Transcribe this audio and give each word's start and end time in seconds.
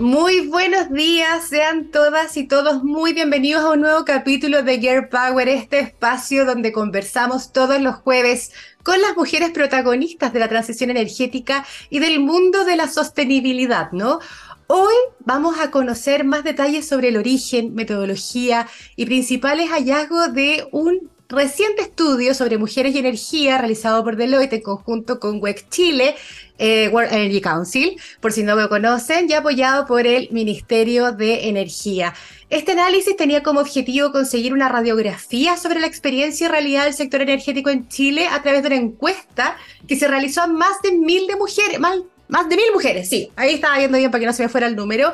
Muy 0.00 0.46
buenos 0.46 0.90
días, 0.90 1.46
sean 1.50 1.90
todas 1.90 2.38
y 2.38 2.44
todos 2.44 2.82
muy 2.82 3.12
bienvenidos 3.12 3.62
a 3.62 3.72
un 3.72 3.82
nuevo 3.82 4.06
capítulo 4.06 4.62
de 4.62 4.80
Gear 4.80 5.10
Power, 5.10 5.46
este 5.46 5.78
espacio 5.78 6.46
donde 6.46 6.72
conversamos 6.72 7.52
todos 7.52 7.82
los 7.82 7.96
jueves 7.96 8.50
con 8.82 8.98
las 9.02 9.14
mujeres 9.14 9.50
protagonistas 9.50 10.32
de 10.32 10.38
la 10.38 10.48
transición 10.48 10.88
energética 10.88 11.66
y 11.90 11.98
del 11.98 12.18
mundo 12.18 12.64
de 12.64 12.76
la 12.76 12.88
sostenibilidad, 12.88 13.92
¿no? 13.92 14.20
Hoy 14.68 14.94
vamos 15.18 15.58
a 15.60 15.70
conocer 15.70 16.24
más 16.24 16.44
detalles 16.44 16.88
sobre 16.88 17.08
el 17.08 17.18
origen, 17.18 17.74
metodología 17.74 18.68
y 18.96 19.04
principales 19.04 19.68
hallazgos 19.68 20.32
de 20.32 20.66
un 20.72 21.10
reciente 21.30 21.82
estudio 21.82 22.34
sobre 22.34 22.58
mujeres 22.58 22.94
y 22.94 22.98
energía 22.98 23.56
realizado 23.56 24.02
por 24.02 24.16
Deloitte 24.16 24.54
en 24.54 24.62
conjunto 24.62 25.20
con 25.20 25.40
WEC 25.40 25.68
Chile, 25.68 26.16
eh, 26.60 26.88
World 26.92 27.12
Energy 27.12 27.40
Council, 27.40 28.00
por 28.20 28.32
si 28.32 28.42
no 28.42 28.54
lo 28.54 28.68
conocen, 28.68 29.28
y 29.28 29.32
apoyado 29.32 29.86
por 29.86 30.06
el 30.06 30.28
Ministerio 30.30 31.10
de 31.10 31.48
Energía. 31.48 32.14
Este 32.50 32.72
análisis 32.72 33.16
tenía 33.16 33.42
como 33.42 33.60
objetivo 33.60 34.12
conseguir 34.12 34.52
una 34.52 34.68
radiografía 34.68 35.56
sobre 35.56 35.80
la 35.80 35.86
experiencia 35.86 36.46
y 36.46 36.50
realidad 36.50 36.84
del 36.84 36.94
sector 36.94 37.22
energético 37.22 37.70
en 37.70 37.88
Chile 37.88 38.28
a 38.30 38.42
través 38.42 38.62
de 38.62 38.68
una 38.68 38.76
encuesta 38.76 39.56
que 39.88 39.96
se 39.96 40.06
realizó 40.06 40.42
a 40.42 40.46
más 40.48 40.82
de 40.82 40.92
mil 40.92 41.26
de 41.26 41.36
mujeres, 41.36 41.80
más, 41.80 41.96
más 42.28 42.48
de 42.48 42.56
mil 42.56 42.66
mujeres, 42.74 43.08
sí, 43.08 43.30
ahí 43.36 43.54
estaba 43.54 43.78
viendo 43.78 43.96
bien 43.96 44.10
para 44.10 44.20
que 44.20 44.26
no 44.26 44.32
se 44.34 44.42
me 44.42 44.48
fuera 44.50 44.66
el 44.66 44.76
número, 44.76 45.12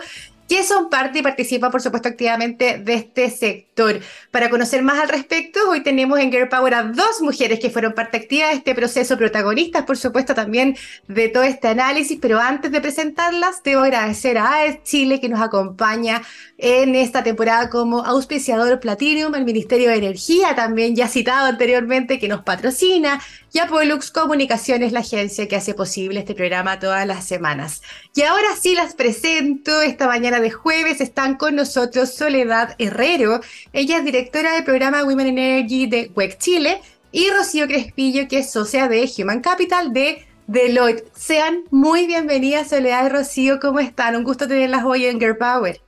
que 0.48 0.62
son 0.62 0.88
parte 0.90 1.18
y 1.18 1.22
participan, 1.22 1.70
por 1.70 1.82
supuesto, 1.82 2.08
activamente 2.08 2.78
de 2.78 2.94
este 2.94 3.30
sector. 3.30 4.00
Para 4.30 4.48
conocer 4.48 4.82
más 4.82 5.00
al 5.00 5.08
respecto, 5.08 5.60
hoy 5.68 5.82
tenemos 5.82 6.18
en 6.18 6.30
Girl 6.30 6.48
Power 6.48 6.74
a 6.74 6.82
dos 6.84 7.20
mujeres 7.20 7.58
que 7.58 7.70
fueron 7.70 7.94
parte 7.94 8.16
activa 8.16 8.48
de 8.48 8.54
este 8.54 8.74
proceso, 8.74 9.16
protagonistas, 9.16 9.84
por 9.84 9.96
supuesto, 9.96 10.34
también 10.34 10.76
de 11.08 11.28
todo 11.28 11.42
este 11.42 11.68
análisis, 11.68 12.18
pero 12.20 12.38
antes 12.38 12.70
de 12.70 12.80
presentarlas, 12.80 13.62
debo 13.62 13.82
agradecer 13.82 14.38
a 14.38 14.60
AES 14.60 14.82
Chile 14.84 15.20
que 15.20 15.28
nos 15.28 15.40
acompaña 15.40 16.22
en 16.58 16.94
esta 16.94 17.22
temporada 17.22 17.68
como 17.68 18.04
auspiciador 18.04 18.80
Platinum, 18.80 19.34
el 19.34 19.44
Ministerio 19.44 19.90
de 19.90 19.96
Energía, 19.96 20.54
también 20.54 20.96
ya 20.96 21.08
citado 21.08 21.46
anteriormente, 21.46 22.18
que 22.18 22.28
nos 22.28 22.42
patrocina, 22.42 23.20
y 23.52 23.58
Apolux 23.58 24.10
Comunicaciones, 24.10 24.92
la 24.92 25.00
agencia 25.00 25.48
que 25.48 25.56
hace 25.56 25.72
posible 25.72 26.20
este 26.20 26.34
programa 26.34 26.78
todas 26.78 27.06
las 27.06 27.24
semanas. 27.24 27.80
Y 28.14 28.22
ahora 28.22 28.48
sí 28.60 28.74
las 28.74 28.94
presento. 28.94 29.80
Esta 29.80 30.06
mañana 30.06 30.35
de 30.40 30.50
jueves 30.50 31.00
están 31.00 31.36
con 31.36 31.56
nosotros 31.56 32.14
Soledad 32.14 32.74
Herrero. 32.78 33.40
Ella 33.72 33.98
es 33.98 34.04
directora 34.04 34.54
del 34.54 34.64
programa 34.64 35.04
Women 35.04 35.38
Energy 35.38 35.86
de 35.86 36.10
WEC 36.14 36.38
Chile. 36.38 36.80
Y 37.12 37.30
Rocío 37.30 37.66
Crespillo, 37.66 38.28
que 38.28 38.40
es 38.40 38.50
socia 38.50 38.88
de 38.88 39.08
Human 39.18 39.40
Capital 39.40 39.92
de 39.92 40.26
Deloitte. 40.46 41.04
Sean 41.14 41.64
muy 41.70 42.06
bienvenidas, 42.06 42.68
Soledad 42.68 43.06
y 43.06 43.08
Rocío. 43.08 43.58
¿Cómo 43.60 43.80
están? 43.80 44.16
Un 44.16 44.24
gusto 44.24 44.46
tenerlas 44.46 44.84
hoy 44.84 45.06
en 45.06 45.18
Girl 45.18 45.36
Power. 45.36 45.80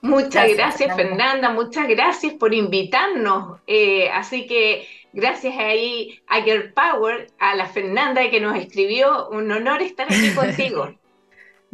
Muchas 0.00 0.54
gracias, 0.54 0.94
Fernanda. 0.94 1.50
Muchas 1.50 1.88
gracias 1.88 2.34
por 2.34 2.52
invitarnos. 2.52 3.60
Eh, 3.66 4.10
así 4.10 4.46
que 4.46 4.86
gracias 5.14 5.56
ahí 5.56 6.20
a 6.26 6.42
Girl 6.42 6.74
Power, 6.74 7.28
a 7.38 7.54
la 7.54 7.66
Fernanda 7.66 8.28
que 8.28 8.40
nos 8.40 8.56
escribió, 8.56 9.28
un 9.30 9.50
honor 9.50 9.80
estar 9.80 10.06
aquí 10.06 10.30
contigo. 10.34 10.94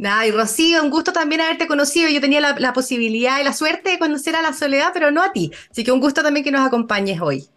Nada, 0.01 0.27
y 0.27 0.31
Rocío, 0.31 0.83
un 0.83 0.89
gusto 0.89 1.13
también 1.13 1.43
haberte 1.43 1.67
conocido. 1.67 2.09
Yo 2.09 2.23
tenía 2.23 2.41
la, 2.41 2.73
posibilidad 2.73 3.39
y 3.39 3.45
la 3.45 3.53
suerte 3.53 3.91
de 3.91 3.99
conocer 3.99 4.35
a 4.35 4.41
la 4.41 4.55
Soledad, 4.55 4.93
pero 4.95 5.11
no 5.11 5.23
a 5.23 5.31
ti. 5.31 5.53
Así 5.71 5.85
que 5.85 5.93
un 5.93 6.01
gusto 6.01 6.23
también 6.23 6.43
que 6.43 6.51
nos 6.51 6.67
acompañes 6.67 7.21
hoy. 7.21 7.51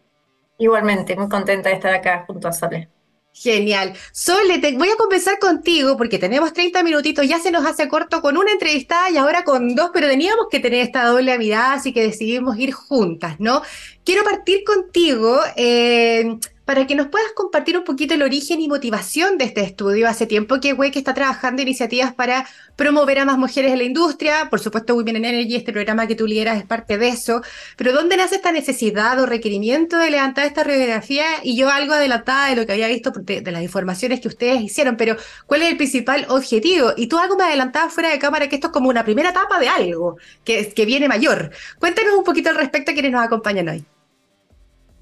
Igualmente, 0.58 1.16
muy 1.16 1.30
contenta 1.30 1.70
de 1.70 1.76
estar 1.76 1.94
acá 1.94 2.26
junto 2.28 2.50
a 2.50 2.52
Sole. 2.52 2.90
Genial. 3.32 3.94
Sole, 4.12 4.60
te 4.60 4.76
voy 4.76 4.90
a 4.90 4.98
conversar 4.98 5.40
contigo 5.40 5.96
porque 5.96 6.20
tenemos 6.20 6.52
30 6.52 6.84
minutitos, 6.84 7.26
ya 7.26 7.40
se 7.40 7.50
nos 7.50 7.66
hace 7.66 7.88
corto 7.88 8.22
con 8.22 8.36
una 8.36 8.52
entrevistada 8.52 9.10
y 9.10 9.16
ahora 9.16 9.46
con 9.46 9.74
dos, 9.74 9.92
pero 9.94 10.10
teníamos 10.10 10.48
que 10.52 10.60
tener 10.60 10.82
esta 10.82 11.06
doble 11.06 11.38
mirada, 11.38 11.76
así 11.76 11.94
que 11.94 12.02
decidimos 12.02 12.58
ir 12.58 12.74
juntas, 12.74 13.40
¿no? 13.40 13.62
Quiero 14.04 14.26
partir 14.26 14.66
contigo. 14.66 15.40
Eh, 15.56 16.38
para 16.66 16.88
que 16.88 16.96
nos 16.96 17.08
puedas 17.08 17.32
compartir 17.34 17.78
un 17.78 17.84
poquito 17.84 18.14
el 18.14 18.24
origen 18.24 18.62
y 18.62 18.68
motivación 18.68 19.38
de 19.38 19.46
este 19.46 19.62
estudio. 19.62 20.08
Hace 20.08 20.26
tiempo 20.26 20.60
que 20.60 20.74
WEC 20.74 20.96
está 20.96 21.14
trabajando 21.14 21.62
iniciativas 21.62 22.14
para 22.14 22.48
promover 22.76 23.20
a 23.20 23.26
más 23.26 23.38
mujeres 23.38 23.72
en 23.72 23.80
la 23.80 23.84
industria. 23.84 24.50
Por 24.50 24.60
supuesto, 24.60 24.96
Women 24.96 25.18
in 25.18 25.26
Energy, 25.26 25.56
este 25.56 25.74
programa 25.74 26.08
que 26.08 26.16
tú 26.16 26.26
lideras, 26.26 26.58
es 26.58 26.66
parte 26.66 26.98
de 26.98 27.10
eso. 27.10 27.42
Pero 27.76 27.92
¿dónde 27.92 28.18
nace 28.18 28.36
esta 28.36 28.52
necesidad 28.52 29.20
o 29.20 29.26
requerimiento 29.26 29.98
de 29.98 30.12
levantar 30.12 30.46
esta 30.46 30.64
radiografía? 30.64 31.26
Y 31.44 31.58
yo 31.58 31.70
algo 31.70 31.94
adelantada 31.94 32.50
de 32.50 32.56
lo 32.56 32.66
que 32.66 32.74
había 32.74 32.88
visto 32.88 33.12
de, 33.12 33.42
las 33.52 33.62
informaciones 33.62 34.22
que 34.22 34.28
ustedes 34.28 34.62
hicieron, 34.62 34.98
pero 34.98 35.16
¿cuál 35.46 35.62
es 35.64 35.70
el 35.70 35.78
principal 35.78 36.26
objetivo? 36.30 36.94
Y 36.98 37.08
tú 37.08 37.18
algo 37.20 37.36
me 37.36 37.44
adelantabas 37.44 37.94
fuera 37.94 38.10
de 38.10 38.20
cámara 38.20 38.48
que 38.50 38.56
esto 38.56 38.68
es 38.68 38.74
como 38.74 38.90
una 38.90 39.04
primera 39.04 39.30
etapa 39.30 39.60
de 39.60 39.68
algo 39.68 40.18
que, 40.44 40.74
que 40.74 40.86
viene 40.86 41.08
mayor. 41.08 41.52
Cuéntanos 41.80 42.14
un 42.16 42.24
poquito 42.24 42.50
al 42.50 42.56
respecto 42.56 42.92
a 42.92 42.94
quienes 42.94 43.12
nos 43.12 43.24
acompañan 43.24 43.70
hoy. 43.70 43.86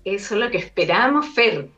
Eso 0.04 0.36
es 0.36 0.42
lo 0.42 0.52
que 0.52 0.58
esperamos, 0.58 1.28
Fer. 1.30 1.70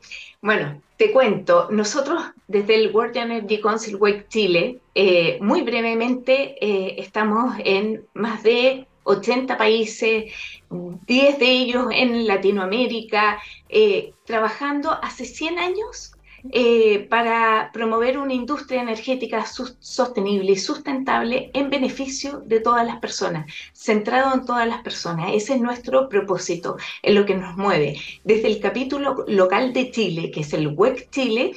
Bueno, 0.41 0.81
te 0.97 1.11
cuento, 1.11 1.67
nosotros 1.71 2.23
desde 2.47 2.75
el 2.75 2.91
World 2.91 3.17
Energy 3.17 3.59
Council 3.61 3.95
Wake 3.95 4.27
Chile, 4.29 4.79
eh, 4.95 5.37
muy 5.41 5.61
brevemente 5.61 6.55
eh, 6.61 6.95
estamos 6.99 7.55
en 7.63 8.05
más 8.13 8.43
de 8.43 8.87
80 9.03 9.57
países, 9.57 10.33
10 10.69 11.39
de 11.39 11.45
ellos 11.45 11.87
en 11.91 12.25
Latinoamérica, 12.27 13.41
eh, 13.69 14.13
trabajando 14.25 14.91
hace 15.01 15.25
100 15.25 15.59
años 15.59 16.13
eh, 16.51 17.07
para 17.09 17.71
promover 17.71 18.17
una 18.17 18.33
industria 18.33 18.81
energética 18.81 19.45
sostenible 19.45 20.51
y 20.51 20.57
sustentable 20.57 21.51
en 21.53 21.69
beneficio 21.69 22.39
de 22.39 22.59
todas 22.59 22.85
las 22.85 22.97
personas, 22.97 23.45
centrado 23.73 24.33
en 24.33 24.45
todas 24.45 24.67
las 24.67 24.81
personas. 24.81 25.31
Ese 25.33 25.53
es 25.53 25.61
nuestro 25.61 26.09
propósito, 26.09 26.75
es 27.01 27.13
lo 27.13 27.25
que 27.25 27.35
nos 27.35 27.55
mueve. 27.55 27.97
Desde 28.25 28.47
el 28.47 28.59
capítulo 28.59 29.23
local 29.27 29.71
de 29.71 29.91
Chile, 29.91 30.31
que 30.31 30.41
es 30.41 30.51
el 30.53 30.67
WEC 30.67 31.09
Chile, 31.11 31.53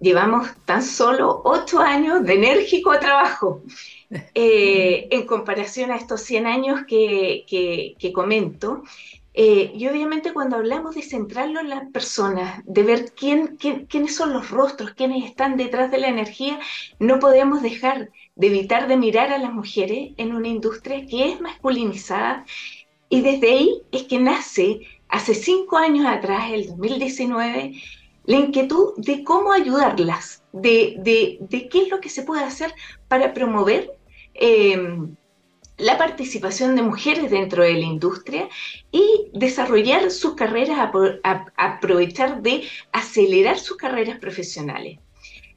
llevamos 0.00 0.48
tan 0.64 0.82
solo 0.82 1.42
ocho 1.44 1.80
años 1.80 2.24
de 2.24 2.34
enérgico 2.34 2.98
trabajo. 2.98 3.62
Eh, 4.34 5.08
en 5.10 5.26
comparación 5.26 5.90
a 5.90 5.96
estos 5.96 6.20
100 6.22 6.46
años 6.46 6.80
que, 6.86 7.44
que 7.98 8.12
comento, 8.12 8.84
eh, 9.36 9.72
y 9.74 9.88
obviamente 9.88 10.32
cuando 10.32 10.56
hablamos 10.56 10.94
de 10.94 11.02
centrarlo 11.02 11.58
en 11.58 11.68
las 11.68 11.90
personas, 11.90 12.62
de 12.66 12.84
ver 12.84 13.12
quién, 13.16 13.56
quiénes 13.56 14.14
son 14.14 14.32
los 14.32 14.50
rostros, 14.50 14.92
quiénes 14.92 15.24
están 15.24 15.56
detrás 15.56 15.90
de 15.90 15.98
la 15.98 16.08
energía, 16.08 16.60
no 17.00 17.18
podemos 17.18 17.60
dejar 17.60 18.10
de 18.36 18.46
evitar 18.46 18.86
de 18.86 18.96
mirar 18.96 19.32
a 19.32 19.38
las 19.38 19.52
mujeres 19.52 20.12
en 20.18 20.36
una 20.36 20.46
industria 20.46 21.04
que 21.06 21.32
es 21.32 21.40
masculinizada. 21.40 22.44
Y 23.08 23.22
desde 23.22 23.50
ahí 23.50 23.82
es 23.90 24.04
que 24.04 24.20
nace, 24.20 24.82
hace 25.08 25.34
cinco 25.34 25.78
años 25.78 26.06
atrás, 26.06 26.52
el 26.52 26.68
2019, 26.68 27.72
la 28.26 28.36
inquietud 28.36 28.94
de 28.98 29.24
cómo 29.24 29.52
ayudarlas, 29.52 30.44
de, 30.52 30.94
de, 30.98 31.68
qué 31.68 31.82
es 31.82 31.88
lo 31.88 32.00
que 32.00 32.08
se 32.08 32.22
puede 32.22 32.44
hacer 32.44 32.72
para 33.08 33.34
promover. 33.34 33.90
Eh, 34.34 34.78
la 35.76 35.98
participación 35.98 36.76
de 36.76 36.82
mujeres 36.82 37.30
dentro 37.30 37.62
de 37.62 37.74
la 37.74 37.86
industria 37.86 38.48
y 38.92 39.28
desarrollar 39.32 40.10
sus 40.10 40.34
carreras, 40.34 40.90
aprovechar 41.56 42.42
de 42.42 42.68
acelerar 42.92 43.58
sus 43.58 43.76
carreras 43.76 44.18
profesionales. 44.18 44.98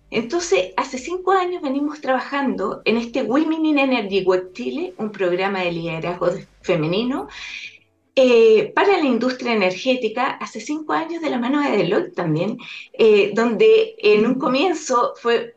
Entonces, 0.10 0.74
hace 0.78 0.98
cinco 0.98 1.32
años 1.32 1.62
venimos 1.62 2.00
trabajando 2.00 2.82
en 2.86 2.98
este 2.98 3.24
Women 3.24 3.66
in 3.66 3.80
Energy 3.80 4.24
Web 4.24 4.54
Chile, 4.54 4.94
un 4.98 5.12
programa 5.12 5.62
de 5.62 5.74
liderazgo 5.74 6.30
femenino 6.62 7.28
eh, 8.16 8.72
para 8.74 8.98
la 8.98 9.06
industria 9.06 9.54
energética, 9.54 10.26
hace 10.26 10.60
cinco 10.60 10.94
años 10.94 11.22
de 11.22 11.30
la 11.30 11.38
mano 11.38 11.62
de 11.62 11.78
Deloitte 11.78 12.16
también, 12.16 12.58
eh, 12.94 13.32
donde 13.36 13.96
en 14.00 14.26
un 14.26 14.40
comienzo 14.40 15.14
fue 15.18 15.57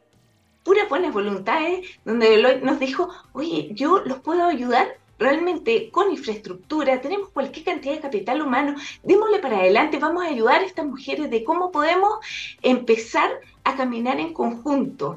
puras 0.71 0.89
buenas 0.89 1.13
voluntades, 1.13 1.85
donde 2.05 2.31
Deloitte 2.31 2.63
nos 2.63 2.79
dijo, 2.79 3.09
oye, 3.33 3.71
yo 3.73 4.05
los 4.05 4.21
puedo 4.21 4.45
ayudar 4.45 4.99
realmente 5.19 5.91
con 5.91 6.13
infraestructura, 6.13 7.01
tenemos 7.01 7.31
cualquier 7.31 7.65
cantidad 7.65 7.95
de 7.95 8.01
capital 8.01 8.41
humano, 8.41 8.77
démosle 9.03 9.41
para 9.41 9.59
adelante, 9.59 9.99
vamos 9.99 10.23
a 10.23 10.29
ayudar 10.29 10.61
a 10.61 10.65
estas 10.65 10.87
mujeres 10.87 11.29
de 11.29 11.43
cómo 11.43 11.73
podemos 11.73 12.21
empezar 12.63 13.33
a 13.65 13.75
caminar 13.75 14.21
en 14.21 14.33
conjunto. 14.33 15.17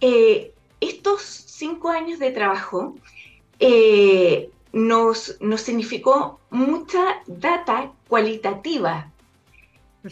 Eh, 0.00 0.52
estos 0.80 1.22
cinco 1.22 1.88
años 1.88 2.20
de 2.20 2.30
trabajo 2.30 2.94
eh, 3.58 4.50
nos, 4.72 5.36
nos 5.40 5.62
significó 5.62 6.38
mucha 6.50 7.22
data 7.26 7.90
cualitativa, 8.06 9.10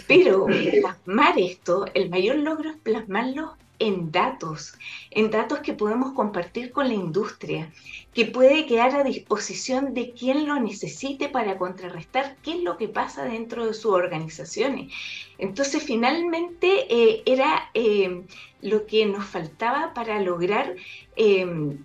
pero 0.09 0.47
plasmar 0.47 1.39
esto, 1.39 1.85
el 1.95 2.11
mayor 2.11 2.39
logro 2.39 2.71
es 2.71 2.77
plasmarlo 2.79 3.55
en 3.79 4.13
datos, 4.13 4.79
en 5.11 5.31
datos 5.31 5.61
que 5.61 5.73
podemos 5.73 6.13
compartir 6.13 6.73
con 6.73 6.89
la 6.89 6.95
industria, 6.95 7.73
que 8.13 8.27
puede 8.27 8.67
quedar 8.67 8.95
a 8.95 9.05
disposición 9.05 9.95
de 9.95 10.13
quien 10.13 10.47
lo 10.47 10.61
necesite 10.61 11.29
para 11.29 11.59
contrarrestar 11.59 12.37
qué 12.43 12.53
es 12.57 12.63
lo 12.63 12.77
que 12.77 12.89
pasa 12.89 13.25
dentro 13.25 13.67
de 13.67 13.75
sus 13.75 13.93
organizaciones. 13.93 14.93
Entonces, 15.39 15.83
finalmente 15.83 16.87
eh, 16.89 17.23
era 17.27 17.71
eh, 17.75 18.23
lo 18.61 18.87
que 18.87 19.07
nos 19.07 19.25
faltaba 19.25 19.93
para 19.95 20.21
lograr 20.21 20.77
eh, 21.17 21.77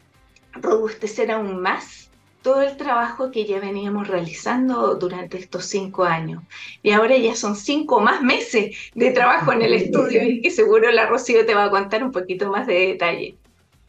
robustecer 0.53 1.31
aún 1.31 1.61
más 1.61 2.08
todo 2.41 2.61
el 2.61 2.77
trabajo 2.77 3.31
que 3.31 3.45
ya 3.45 3.59
veníamos 3.59 4.07
realizando 4.07 4.95
durante 4.95 5.37
estos 5.37 5.65
cinco 5.65 6.05
años. 6.05 6.41
Y 6.83 6.91
ahora 6.91 7.17
ya 7.17 7.35
son 7.35 7.55
cinco 7.55 7.99
más 7.99 8.21
meses 8.21 8.75
de 8.95 9.11
trabajo 9.11 9.51
en 9.53 9.61
el 9.61 9.73
estudio 9.73 10.23
y 10.23 10.41
que 10.41 10.51
seguro 10.51 10.91
la 10.91 11.05
Rocío 11.05 11.45
te 11.45 11.53
va 11.53 11.65
a 11.65 11.69
contar 11.69 12.03
un 12.03 12.11
poquito 12.11 12.49
más 12.49 12.67
de 12.67 12.87
detalle. 12.87 13.35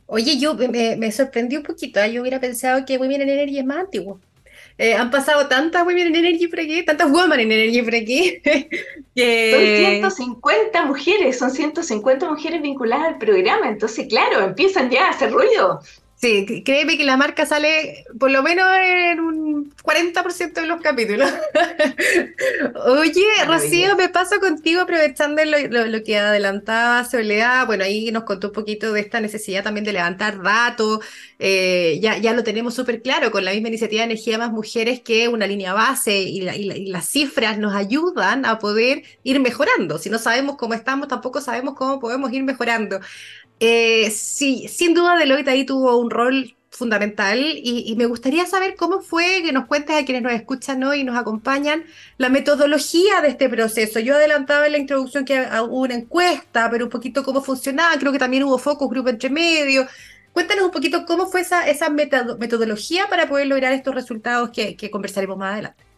Oye, 0.07 0.39
yo 0.39 0.55
me, 0.55 0.97
me 0.97 1.13
sorprendió 1.13 1.61
un 1.61 1.65
poquito, 1.65 2.01
¿eh? 2.01 2.13
yo 2.13 2.23
hubiera 2.23 2.41
pensado 2.41 2.85
que 2.85 2.99
Women 2.99 3.23
in 3.23 3.29
Energy 3.29 3.59
es 3.59 3.65
más 3.65 3.79
antiguo. 3.79 4.19
Eh, 4.77 4.95
han 4.95 5.11
pasado 5.11 5.47
tantas 5.47 5.83
Women 5.87 6.09
in 6.09 6.17
Energy 6.17 6.49
por 6.49 6.59
aquí, 6.59 6.83
tantas 6.83 7.11
Women 7.11 7.39
in 7.39 7.53
Energy 7.53 7.83
por 7.83 7.95
aquí. 7.95 8.41
que... 9.15 10.01
Son 10.01 10.11
150 10.11 10.85
mujeres, 10.87 11.39
son 11.39 11.51
150 11.51 12.29
mujeres 12.29 12.63
vinculadas 12.63 13.09
al 13.09 13.19
programa, 13.19 13.69
entonces 13.69 14.09
claro, 14.09 14.41
empiezan 14.43 14.91
ya 14.91 15.07
a 15.07 15.11
hacer 15.11 15.33
ruido. 15.33 15.81
Sí, 16.21 16.63
créeme 16.67 16.99
que 16.99 17.05
la 17.05 17.17
marca 17.17 17.47
sale 17.47 18.05
por 18.19 18.31
lo 18.31 18.43
menos 18.43 18.69
en 18.79 19.21
un 19.21 19.75
40% 19.83 20.53
de 20.53 20.67
los 20.67 20.83
capítulos. 20.83 21.31
Oye, 22.87 23.25
Rocío, 23.47 23.97
me 23.97 24.11
paso 24.11 24.39
contigo 24.39 24.83
aprovechando 24.83 25.43
lo, 25.43 26.03
que 26.05 26.19
adelantaba 26.19 27.07
Soledad. 27.07 27.65
Bueno, 27.67 27.85
ahí 27.85 28.13
nos 28.13 28.25
contó 28.25 28.49
un 28.49 28.53
poquito 28.53 28.93
de 28.93 29.01
esta 29.01 29.21
necesidad 29.21 29.65
también 29.65 29.85
de 29.85 29.95
levantar 29.95 30.43
datos. 30.43 31.01
Eh, 31.39 31.99
ya, 32.03 32.19
ya 32.19 32.35
lo 32.35 32.45
tenemos 32.45 32.75
súper 32.75 33.01
claro 33.01 33.31
con 33.31 33.43
la 33.43 33.53
misma 33.53 33.69
iniciativa 33.69 34.01
de 34.01 34.13
Energía 34.13 34.37
Más 34.37 34.53
Mujeres 34.53 35.01
que 35.01 35.27
una 35.29 35.47
línea 35.47 35.73
base 35.73 36.21
y, 36.21 36.47
y 36.47 36.87
las 36.91 37.09
cifras 37.09 37.57
nos 37.57 37.75
ayudan 37.75 38.45
a 38.45 38.59
poder 38.59 39.05
ir 39.23 39.41
mejorando. 39.41 39.97
Si 39.99 40.11
no 40.11 40.19
sabemos 40.19 40.57
cómo 40.57 40.75
estamos, 40.75 41.09
tampoco 41.09 41.41
sabemos 41.41 41.77
cómo 41.77 41.99
podemos 41.99 42.31
ir 42.31 42.43
mejorando. 42.43 43.01
Eh, 43.61 44.11
sí, 44.11 44.69
sin 44.69 44.95
duda 44.95 45.17
Deloitte 45.17 45.49
ahí 45.49 45.65
tuvo 45.67 45.97
un 45.99 46.11
rol 46.11 46.57
fundamental 46.71 47.39
y, 47.39 47.95
me 47.99 48.07
gustaría 48.07 48.47
saber 48.47 48.75
cómo 48.75 49.03
fue 49.03 49.43
que 49.43 49.53
nos 49.53 49.67
cuentes 49.67 49.97
a 49.97 50.05
quienes 50.05 50.23
nos 50.23 50.33
escuchan 50.33 50.83
hoy 50.83 51.01
y 51.01 51.05
nos 51.05 51.19
acompañan 51.19 51.85
la 52.17 52.31
metodología 52.31 53.21
de 53.21 53.29
este 53.29 53.51
proceso. 53.51 54.01
Yo 54.01 54.15
adelantaba 54.15 54.67
en 54.67 54.73
la 54.73 54.79
introducción 54.79 55.27
que 55.27 55.47
hubo 55.63 55.81
una 55.81 55.95
encuesta, 55.95 56.71
pero 56.71 56.87
un 56.87 56.91
poquito 56.91 57.23
cómo 57.23 57.43
funcionaba, 57.43 57.99
creo 57.99 58.13
que 58.13 58.19
también 58.19 58.45
hubo 58.45 58.57
focus 58.57 58.89
grupo 58.89 59.11
entre 59.11 59.29
medio. 59.29 59.87
Cuéntanos 60.33 60.65
un 60.65 60.71
poquito 60.71 61.05
cómo 61.05 61.27
fue 61.27 61.43
esa, 61.43 61.69
esa 61.69 61.91
metodología 61.91 63.09
para 63.11 63.29
poder 63.29 63.47
lograr 63.49 63.73
estos 63.73 63.95
resultados 63.95 64.51
que 64.51 64.91
conversaremos 64.91 65.37
más 65.37 65.53
adelante. 65.53 65.90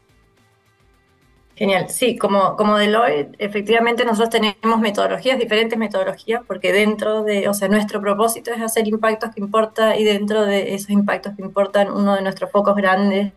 Genial, 1.54 1.90
sí, 1.90 2.16
como, 2.16 2.56
como 2.56 2.78
Deloitte, 2.78 3.36
efectivamente 3.38 4.04
nosotros 4.04 4.30
tenemos 4.30 4.80
metodologías, 4.80 5.38
diferentes 5.38 5.78
metodologías, 5.78 6.42
porque 6.46 6.72
dentro 6.72 7.24
de, 7.24 7.46
o 7.48 7.54
sea, 7.54 7.68
nuestro 7.68 8.00
propósito 8.00 8.50
es 8.52 8.62
hacer 8.62 8.88
impactos 8.88 9.34
que 9.34 9.40
importan 9.40 9.98
y 9.98 10.04
dentro 10.04 10.46
de 10.46 10.74
esos 10.74 10.90
impactos 10.90 11.36
que 11.36 11.42
importan, 11.42 11.90
uno 11.90 12.14
de 12.14 12.22
nuestros 12.22 12.50
focos 12.50 12.74
grandes 12.74 13.32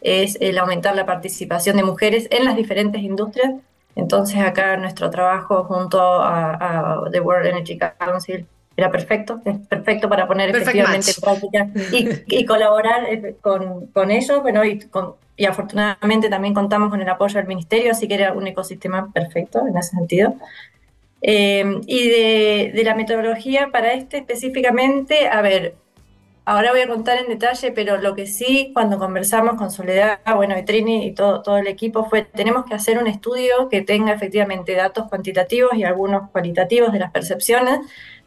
es 0.00 0.38
el 0.40 0.58
aumentar 0.58 0.94
la 0.94 1.06
participación 1.06 1.76
de 1.76 1.82
mujeres 1.82 2.28
en 2.30 2.44
las 2.44 2.56
diferentes 2.56 3.02
industrias. 3.02 3.52
Entonces 3.96 4.38
acá 4.38 4.76
nuestro 4.76 5.10
trabajo 5.10 5.64
junto 5.64 6.00
a, 6.00 7.02
The 7.10 7.20
World 7.20 7.46
Energy 7.46 7.78
Council 7.78 8.46
era 8.76 8.90
perfecto, 8.90 9.40
es 9.44 9.58
perfecto 9.66 10.08
para 10.08 10.26
poner 10.26 10.50
efectivamente 10.50 11.10
en 11.10 11.20
práctica 11.20 11.68
y, 11.92 12.08
y 12.38 12.44
colaborar 12.46 13.04
eh, 13.08 13.36
con, 13.40 13.86
con 13.88 14.10
ellos, 14.10 14.40
bueno, 14.40 14.64
y 14.64 14.78
con 14.78 15.16
y 15.40 15.46
afortunadamente 15.46 16.28
también 16.28 16.52
contamos 16.52 16.90
con 16.90 17.00
el 17.00 17.08
apoyo 17.08 17.36
del 17.36 17.46
ministerio, 17.46 17.92
así 17.92 18.06
que 18.06 18.12
era 18.12 18.34
un 18.34 18.46
ecosistema 18.46 19.10
perfecto 19.10 19.66
en 19.66 19.74
ese 19.74 19.96
sentido. 19.96 20.34
Eh, 21.22 21.80
y 21.86 22.10
de, 22.10 22.72
de, 22.74 22.84
la 22.84 22.94
metodología 22.94 23.70
para 23.72 23.94
este 23.94 24.18
específicamente, 24.18 25.28
a 25.28 25.40
ver, 25.40 25.76
ahora 26.44 26.72
voy 26.72 26.82
a 26.82 26.88
contar 26.88 27.20
en 27.20 27.28
detalle, 27.28 27.72
pero 27.72 27.96
lo 27.96 28.14
que 28.14 28.26
sí, 28.26 28.70
cuando 28.74 28.98
conversamos 28.98 29.54
con 29.54 29.70
Soledad, 29.70 30.20
bueno, 30.36 30.58
y 30.58 30.62
Trini 30.62 31.06
y 31.06 31.12
todo, 31.12 31.40
todo 31.40 31.56
el 31.56 31.68
equipo, 31.68 32.04
fue, 32.04 32.20
tenemos 32.20 32.66
que 32.66 32.74
hacer 32.74 32.98
un 32.98 33.06
estudio 33.06 33.70
que 33.70 33.80
tenga 33.80 34.12
efectivamente 34.12 34.74
datos 34.74 35.08
cuantitativos 35.08 35.72
y 35.74 35.84
algunos 35.84 36.28
cualitativos 36.32 36.92
de 36.92 36.98
las 36.98 37.12
percepciones, 37.12 37.78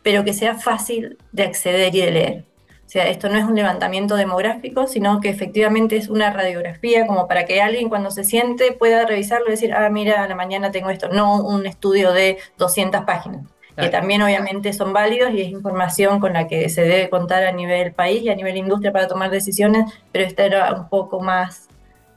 pero 0.01 0.23
que 0.23 0.33
sea 0.33 0.55
fácil 0.55 1.19
de 1.31 1.43
acceder 1.43 1.93
y 1.93 2.01
de 2.01 2.11
leer. 2.11 2.52
O 2.93 2.95
sea, 2.95 3.09
esto 3.09 3.27
no 3.27 3.39
es 3.39 3.45
un 3.45 3.55
levantamiento 3.55 4.15
demográfico, 4.15 4.85
sino 4.85 5.19
que 5.19 5.29
efectivamente 5.29 5.97
es 5.97 6.09
una 6.09 6.29
radiografía 6.29 7.07
como 7.07 7.27
para 7.27 7.45
que 7.45 7.59
alguien 7.59 7.89
cuando 7.89 8.11
se 8.11 8.23
siente 8.23 8.71
pueda 8.71 9.03
revisarlo 9.03 9.47
y 9.47 9.49
decir, 9.49 9.73
ah, 9.73 9.89
mira, 9.89 10.23
a 10.23 10.27
la 10.27 10.35
mañana 10.35 10.69
tengo 10.69 10.91
esto, 10.91 11.09
no 11.09 11.43
un 11.43 11.65
estudio 11.65 12.11
de 12.13 12.37
200 12.59 13.01
páginas, 13.01 13.47
que 13.75 13.89
también 13.89 14.21
obviamente 14.21 14.73
son 14.73 14.93
válidos 14.93 15.33
y 15.33 15.41
es 15.41 15.47
información 15.47 16.19
con 16.19 16.33
la 16.33 16.47
que 16.47 16.69
se 16.69 16.83
debe 16.83 17.09
contar 17.09 17.43
a 17.45 17.51
nivel 17.51 17.93
país 17.93 18.21
y 18.21 18.29
a 18.29 18.35
nivel 18.35 18.57
industria 18.57 18.91
para 18.91 19.07
tomar 19.07 19.31
decisiones, 19.31 19.91
pero 20.11 20.25
esta 20.25 20.45
era 20.45 20.71
un 20.71 20.87
poco 20.87 21.19
más 21.19 21.69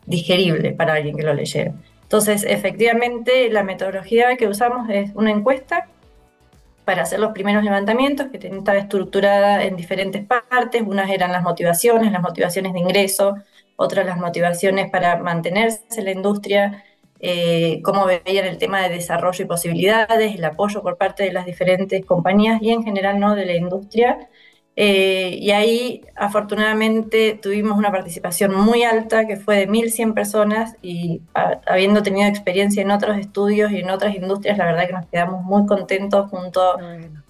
digerible 0.05 0.73
para 0.73 0.93
alguien 0.93 1.17
que 1.17 1.23
lo 1.23 1.32
leyera. 1.32 1.73
Entonces, 2.02 2.44
efectivamente, 2.46 3.49
la 3.49 3.62
metodología 3.62 4.37
que 4.37 4.46
usamos 4.46 4.90
es 4.90 5.11
una 5.14 5.31
encuesta 5.31 5.87
para 6.87 7.03
hacer 7.03 7.19
los 7.19 7.33
primeros 7.33 7.65
levantamientos, 7.65 8.29
que 8.29 8.38
estaba 8.38 8.79
estructurada 8.79 9.65
en 9.65 9.77
diferentes 9.77 10.25
partes. 10.25 10.83
Unas 10.87 11.11
eran 11.11 11.33
las 11.33 11.43
motivaciones, 11.43 12.12
las 12.12 12.23
motivaciones 12.23 12.73
de 12.73 12.79
ingreso, 12.79 13.35
otras 13.75 14.06
las 14.06 14.19
motivaciones 14.19 14.88
para 14.88 15.17
mantenerse 15.17 15.83
en 15.97 16.05
la 16.05 16.12
industria, 16.12 16.85
eh, 17.19 17.81
cómo 17.83 18.06
veían 18.06 18.47
el 18.47 18.59
tema 18.59 18.81
de 18.83 18.91
desarrollo 18.94 19.44
y 19.44 19.49
posibilidades, 19.49 20.37
el 20.37 20.44
apoyo 20.44 20.81
por 20.81 20.97
parte 20.97 21.25
de 21.25 21.33
las 21.33 21.44
diferentes 21.44 22.06
compañías 22.06 22.62
y 22.62 22.71
en 22.71 22.85
general 22.85 23.19
no 23.19 23.35
de 23.35 23.47
la 23.47 23.56
industria. 23.56 24.29
Eh, 24.78 25.38
y 25.40 25.52
ahí 25.52 26.02
afortunadamente 26.17 27.38
tuvimos 27.40 27.78
una 27.78 27.90
participación 27.90 28.55
muy 28.55 28.82
alta 28.82 29.26
que 29.26 29.38
fue 29.38 29.56
de 29.56 29.69
1.100 29.69 30.12
personas 30.12 30.76
y 30.82 31.23
habiendo 31.67 32.02
tenido 32.02 32.28
experiencia 32.28 32.82
en 32.82 32.90
otros 32.90 33.17
estudios 33.17 33.73
y 33.73 33.78
en 33.78 33.88
otras 33.88 34.14
industrias, 34.14 34.58
la 34.58 34.67
verdad 34.67 34.87
que 34.87 34.93
nos 34.93 35.06
quedamos 35.06 35.43
muy 35.43 35.64
contentos 35.64 36.28
junto 36.28 36.76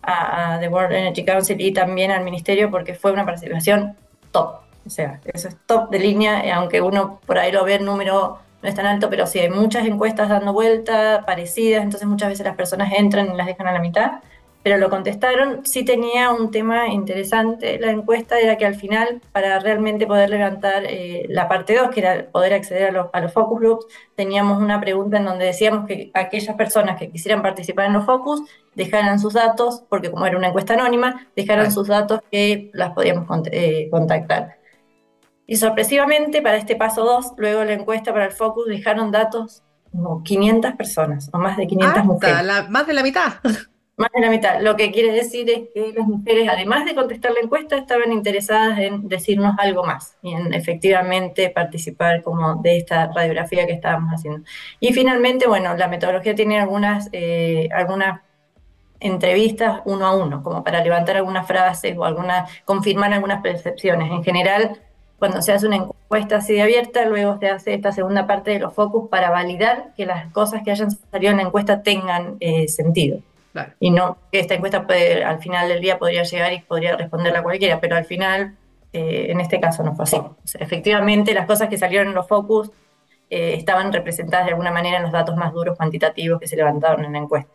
a, 0.02 0.58
The 0.60 0.69
World 0.69 0.93
Energy 0.93 1.25
Council 1.25 1.60
y 1.60 1.72
también 1.72 2.10
al 2.10 2.25
Ministerio 2.25 2.69
porque 2.69 2.94
fue 2.94 3.12
una 3.12 3.25
participación 3.25 3.96
top. 4.32 4.56
O 4.84 4.90
sea, 4.90 5.20
eso 5.32 5.48
es 5.48 5.56
top 5.66 5.90
de 5.90 6.00
línea, 6.00 6.56
aunque 6.56 6.81
uno 6.81 7.20
por 7.26 7.38
ahí 7.38 7.52
lo 7.52 7.64
ve 7.64 7.76
el 7.76 7.84
número 7.84 8.38
no 8.62 8.69
es 8.69 8.75
tan 8.75 8.87
alto, 8.87 9.08
pero 9.08 9.26
sí 9.26 9.38
hay 9.38 9.50
muchas 9.50 9.87
encuestas 9.87 10.28
dando 10.28 10.52
vuelta, 10.52 11.22
parecidas, 11.26 11.84
entonces 11.84 12.08
muchas 12.08 12.31
veces 12.31 12.44
las 12.46 12.56
personas 12.56 12.93
entran 12.93 13.32
y 13.32 13.37
las 13.37 13.46
dejan 13.46 13.69
a 13.69 13.72
la 13.72 13.81
mitad 13.81 14.12
pero 14.67 14.79
lo 14.79 14.91
contestaron. 14.91 15.65
Sí 15.65 15.85
tenía 15.85 16.33
un 16.33 16.51
tema 16.51 16.89
interesante 16.89 17.79
la 17.79 17.93
encuesta, 17.93 18.41
era 18.41 18.58
que 18.58 18.67
al 18.67 18.75
final, 18.75 19.23
para 19.31 19.61
realmente 19.61 20.08
poder 20.08 20.29
levantar 20.29 20.82
eh, 20.87 21.25
la 21.29 21.46
parte 21.46 21.77
2, 21.77 21.91
que 21.91 22.01
era 22.01 22.27
poder 22.32 22.53
acceder 22.53 22.89
a 22.89 22.91
los, 22.91 23.06
a 23.13 23.20
los, 23.20 23.32
focus 23.32 23.61
groups, 23.61 23.87
teníamos 24.17 24.61
una 24.61 24.81
pregunta 24.81 25.19
en 25.19 25.25
donde 25.25 25.44
decíamos 25.44 25.87
que 25.87 26.11
aquellas 26.15 26.56
personas 26.56 26.99
que 26.99 27.13
quisieran 27.13 27.43
participar 27.43 27.87
en 27.87 27.93
los 27.93 28.06
focus 28.06 28.43
dejaran 28.75 29.20
sus 29.20 29.35
datos, 29.35 29.85
porque 29.89 30.11
como 30.11 30.27
era 30.27 30.37
una 30.37 30.49
encuesta 30.49 30.75
anónima, 30.75 31.29
dejaran 31.37 31.70
sus 31.70 31.87
datos 31.87 32.19
que 32.32 32.73
las 32.75 32.91
podíamos 32.93 33.25
eh, 33.53 33.87
contactar. 33.89 34.58
Y 35.46 35.58
sorpresivamente, 35.58 36.43
para 36.43 36.56
este 36.56 36.75
paso 36.75 37.05
2, 37.05 37.35
luego 37.37 37.63
la 37.63 37.75
encuesta 37.75 38.13
para 38.13 38.25
el 38.25 38.32
focus, 38.32 38.67
dejaron 38.67 39.13
datos 39.13 39.63
como 39.93 40.25
500 40.25 40.73
personas, 40.73 41.31
o 41.32 41.39
más 41.39 41.56
de 41.56 41.69
500 41.69 42.05
mujeres. 42.05 42.69
más 42.69 42.85
de 42.85 42.94
la 42.94 43.05
mitad. 43.05 43.35
Más 43.96 44.10
de 44.15 44.20
la 44.20 44.29
mitad. 44.29 44.60
Lo 44.60 44.76
que 44.76 44.93
quiere 44.93 45.10
decir 45.10 45.48
es 45.48 45.70
que 45.72 45.94
las 45.96 46.06
mujeres, 46.06 46.48
además 46.50 46.84
de 46.84 46.94
contestar 46.94 47.32
la 47.32 47.41
encuesta, 47.41 47.79
estaban 47.79 48.12
interesadas 48.12 48.79
en 48.79 49.08
decirnos 49.08 49.55
algo 49.58 49.84
más 49.84 50.19
y 50.20 50.34
en 50.34 50.53
efectivamente 50.53 51.48
participar 51.48 52.22
como 52.22 52.56
de 52.56 52.76
esta 52.76 53.10
radiografía 53.10 53.67
que 53.67 53.72
estábamos 53.72 54.12
haciendo. 54.12 54.46
Y 54.81 54.93
finalmente, 54.93 55.46
bueno, 55.46 55.74
la 55.76 55.88
metodología 55.88 56.34
tiene 56.34 56.60
algunas, 56.60 57.08
eh, 57.12 57.70
algunas 57.72 58.20
entrevistas 59.00 59.81
uno 59.86 60.06
a 60.06 60.15
uno, 60.15 60.43
como 60.43 60.62
para 60.62 60.82
levantar 60.84 61.17
algunas 61.17 61.46
frases 61.46 61.96
o 61.96 62.05
alguna, 62.05 62.46
confirmar 62.67 63.15
algunas 63.15 63.41
percepciones. 63.41 64.10
En 64.10 64.22
general, 64.22 64.79
cuando 65.19 65.41
se 65.41 65.53
hace 65.53 65.67
una 65.67 65.76
encuesta 65.76 66.36
así 66.36 66.53
de 66.53 66.60
abierta, 66.60 67.06
luego 67.06 67.38
se 67.38 67.48
hace 67.48 67.72
esta 67.72 67.93
segunda 67.93 68.26
parte 68.26 68.50
de 68.50 68.58
los 68.58 68.74
focus 68.74 69.08
para 69.08 69.31
validar 69.31 69.94
que 69.96 70.05
las 70.05 70.31
cosas 70.32 70.62
que 70.62 70.70
hayan 70.70 70.91
salido 70.91 71.31
en 71.31 71.38
la 71.38 71.44
encuesta 71.44 71.82
tengan 71.82 72.36
eh, 72.41 72.69
sentido. 72.69 73.20
Y 73.81 73.91
no 73.91 74.19
esta 74.32 74.55
encuesta 74.55 74.86
puede, 74.86 75.25
al 75.25 75.41
final 75.41 75.69
del 75.69 75.81
día 75.81 75.98
podría 75.98 76.22
llegar 76.22 76.53
y 76.53 76.60
podría 76.60 76.96
responderla 76.96 77.43
cualquiera, 77.43 77.81
pero 77.81 77.96
al 77.96 78.05
final, 78.05 78.56
eh, 78.93 79.27
en 79.31 79.41
este 79.41 79.60
caso 79.60 79.82
no 79.82 79.94
fue 79.94 80.05
así. 80.05 80.20
efectivamente, 80.58 81.34
las 81.34 81.46
cosas 81.46 81.69
que 81.69 81.79
salieron 81.79 82.08
en 82.08 82.15
los 82.15 82.29
focus 82.29 82.70
eh, 83.31 83.55
estaban 83.55 83.93
representadas 83.93 84.46
de 84.46 84.53
alguna 84.53 84.70
manera 84.70 84.98
en 84.98 85.03
los 85.03 85.13
datos 85.13 85.36
más 85.36 85.53
duros 85.53 85.77
cuantitativos 85.77 86.39
que 86.41 86.46
se 86.46 86.56
levantaron 86.56 87.05
en 87.05 87.13
la 87.13 87.19
encuesta. 87.19 87.53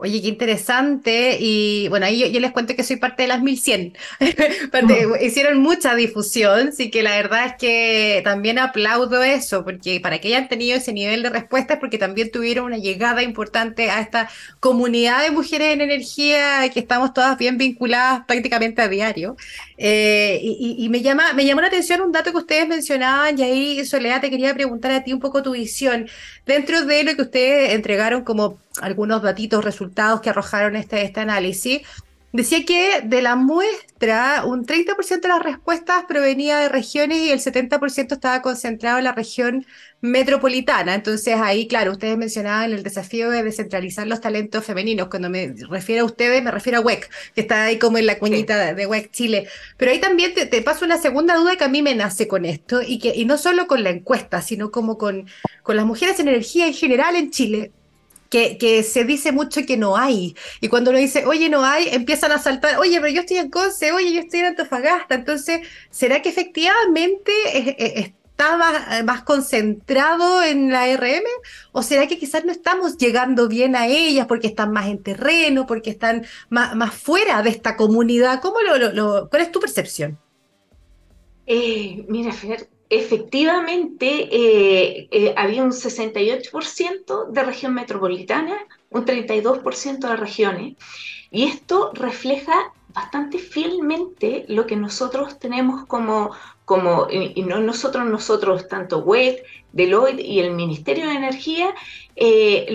Oye, 0.00 0.22
qué 0.22 0.28
interesante. 0.28 1.38
Y 1.40 1.88
bueno, 1.88 2.06
ahí 2.06 2.30
yo, 2.32 2.38
les 2.38 2.52
cuento 2.52 2.76
que 2.76 2.84
soy 2.84 2.96
parte 2.96 3.22
de 3.22 3.28
las 3.28 3.42
1100. 3.42 3.96
Hicieron 5.20 5.58
mucha 5.58 5.96
difusión, 5.96 6.68
así 6.68 6.88
que 6.88 7.02
la 7.02 7.16
verdad 7.16 7.46
es 7.46 7.54
que 7.58 8.20
también 8.22 8.60
aplaudo 8.60 9.24
eso, 9.24 9.64
porque 9.64 9.98
para 10.00 10.20
que 10.20 10.28
hayan 10.28 10.48
tenido 10.48 10.76
ese 10.76 10.92
nivel 10.92 11.24
de 11.24 11.30
respuestas, 11.30 11.78
porque 11.80 11.98
también 11.98 12.30
tuvieron 12.30 12.66
una 12.66 12.78
llegada 12.78 13.24
importante 13.24 13.90
a 13.90 14.00
esta 14.00 14.30
comunidad 14.60 15.24
de 15.24 15.32
mujeres 15.32 15.74
en 15.74 15.80
energía, 15.80 16.70
que 16.72 16.78
estamos 16.78 17.12
todas 17.12 17.36
bien 17.36 17.58
vinculadas 17.58 18.22
prácticamente 18.24 18.80
a 18.82 18.88
diario. 18.88 19.36
Eh, 19.78 20.38
y, 20.42 20.88
me, 20.90 21.02
llama, 21.02 21.32
me 21.32 21.44
llamó 21.44 21.60
la 21.60 21.68
atención 21.68 22.02
un 22.02 22.12
dato 22.12 22.30
que 22.30 22.38
ustedes 22.38 22.68
mencionaban, 22.68 23.36
y 23.36 23.42
ahí, 23.42 23.84
Soledad, 23.84 24.20
te 24.20 24.30
quería 24.30 24.54
preguntar 24.54 24.92
a 24.92 25.02
ti 25.02 25.12
un 25.12 25.18
poco 25.18 25.42
tu 25.42 25.52
visión. 25.52 26.08
Dentro 26.46 26.84
de 26.84 27.02
lo 27.02 27.16
que 27.16 27.22
ustedes 27.22 27.74
entregaron 27.74 28.22
como 28.22 28.60
algunos 28.82 29.22
datitos, 29.22 29.64
resultados 29.64 30.20
que 30.20 30.30
arrojaron 30.30 30.76
este, 30.76 31.02
este 31.02 31.20
análisis, 31.20 31.82
decía 32.32 32.64
que 32.64 33.00
de 33.04 33.22
la 33.22 33.36
muestra 33.36 34.44
un 34.44 34.66
30% 34.66 35.20
de 35.20 35.28
las 35.28 35.42
respuestas 35.42 36.04
provenía 36.06 36.58
de 36.58 36.68
regiones 36.68 37.18
y 37.18 37.30
el 37.30 37.40
70% 37.40 38.12
estaba 38.12 38.42
concentrado 38.42 38.98
en 38.98 39.04
la 39.04 39.12
región 39.12 39.66
metropolitana. 40.00 40.94
Entonces 40.94 41.34
ahí, 41.36 41.66
claro, 41.66 41.92
ustedes 41.92 42.16
mencionaban 42.18 42.72
el 42.72 42.82
desafío 42.82 43.30
de 43.30 43.42
descentralizar 43.42 44.06
los 44.06 44.20
talentos 44.20 44.64
femeninos. 44.64 45.08
Cuando 45.08 45.30
me 45.30 45.54
refiero 45.68 46.02
a 46.02 46.06
ustedes, 46.06 46.42
me 46.42 46.50
refiero 46.50 46.78
a 46.78 46.82
WEC, 46.82 47.10
que 47.34 47.40
está 47.40 47.64
ahí 47.64 47.78
como 47.78 47.98
en 47.98 48.06
la 48.06 48.18
cuñita 48.18 48.74
de 48.74 48.86
WEC 48.86 49.10
Chile. 49.10 49.48
Pero 49.76 49.90
ahí 49.90 49.98
también 49.98 50.34
te, 50.34 50.62
paso 50.62 50.84
una 50.84 50.98
segunda 50.98 51.34
duda 51.36 51.56
que 51.56 51.64
a 51.64 51.68
mí 51.68 51.82
me 51.82 51.94
nace 51.94 52.28
con 52.28 52.44
esto, 52.44 52.80
y, 52.82 52.98
que, 52.98 53.14
y 53.16 53.24
no 53.24 53.38
solo 53.38 53.66
con 53.66 53.82
la 53.82 53.90
encuesta, 53.90 54.42
sino 54.42 54.70
como 54.70 54.98
con, 54.98 55.26
con 55.62 55.76
las 55.76 55.86
mujeres 55.86 56.20
en 56.20 56.28
energía 56.28 56.66
en 56.66 56.74
general 56.74 57.16
en 57.16 57.30
Chile 57.30 57.72
que, 58.28 58.82
se 58.82 59.04
dice 59.04 59.32
mucho 59.32 59.64
que 59.66 59.76
no 59.76 59.96
hay. 59.96 60.36
Y 60.60 60.68
cuando 60.68 60.90
uno 60.90 60.98
dice, 60.98 61.24
oye, 61.26 61.48
no 61.48 61.64
hay, 61.64 61.88
empiezan 61.90 62.32
a 62.32 62.38
saltar, 62.38 62.78
oye, 62.78 63.00
pero 63.00 63.12
yo 63.12 63.20
estoy 63.20 63.38
en 63.38 63.50
Conce, 63.50 63.92
oye, 63.92 64.12
yo 64.12 64.20
estoy 64.20 64.40
en 64.40 64.46
Antofagasta. 64.46 65.14
Entonces, 65.14 65.60
¿será 65.90 66.22
que 66.22 66.28
efectivamente 66.28 67.32
está 68.38 69.02
más, 69.04 69.22
concentrado 69.22 70.42
en 70.42 70.70
la 70.70 70.86
RM? 70.96 71.24
¿O 71.72 71.82
será 71.82 72.06
que 72.06 72.18
quizás 72.18 72.44
no 72.44 72.52
estamos 72.52 72.96
llegando 72.98 73.48
bien 73.48 73.74
a 73.76 73.86
ellas 73.86 74.26
porque 74.26 74.46
están 74.46 74.72
más 74.72 74.86
en 74.86 75.02
terreno, 75.02 75.66
porque 75.66 75.90
están 75.90 76.24
más, 76.48 76.94
fuera 76.94 77.42
de 77.42 77.50
esta 77.50 77.76
comunidad? 77.76 78.40
¿Cómo 78.40 78.60
lo, 78.60 78.92
lo, 78.92 79.28
¿Cuál 79.28 79.42
es 79.42 79.52
tu 79.52 79.60
percepción? 79.60 80.18
Eh, 81.46 82.04
mira, 82.08 82.32
Fer, 82.32 82.68
efectivamente 82.90 84.28
eh, 84.30 85.08
eh, 85.10 85.34
había 85.36 85.62
un 85.62 85.72
68% 85.72 87.30
de 87.30 87.44
región 87.44 87.74
metropolitana, 87.74 88.56
un 88.90 89.04
32% 89.04 89.98
de 89.98 90.16
regiones, 90.16 90.76
y 91.30 91.44
esto 91.44 91.90
refleja 91.94 92.72
bastante 92.94 93.38
fielmente 93.38 94.44
lo 94.48 94.66
que 94.66 94.76
nosotros 94.76 95.38
tenemos 95.38 95.84
como, 95.86 96.30
como 96.64 97.06
y 97.10 97.42
no 97.42 97.60
nosotros, 97.60 98.06
nosotros, 98.06 98.66
tanto 98.68 99.00
WEC, 99.00 99.44
Deloitte 99.72 100.20
y 100.20 100.40
el 100.40 100.52
Ministerio 100.52 101.06
de 101.06 101.14
Energía, 101.14 101.74
eh, 102.16 102.66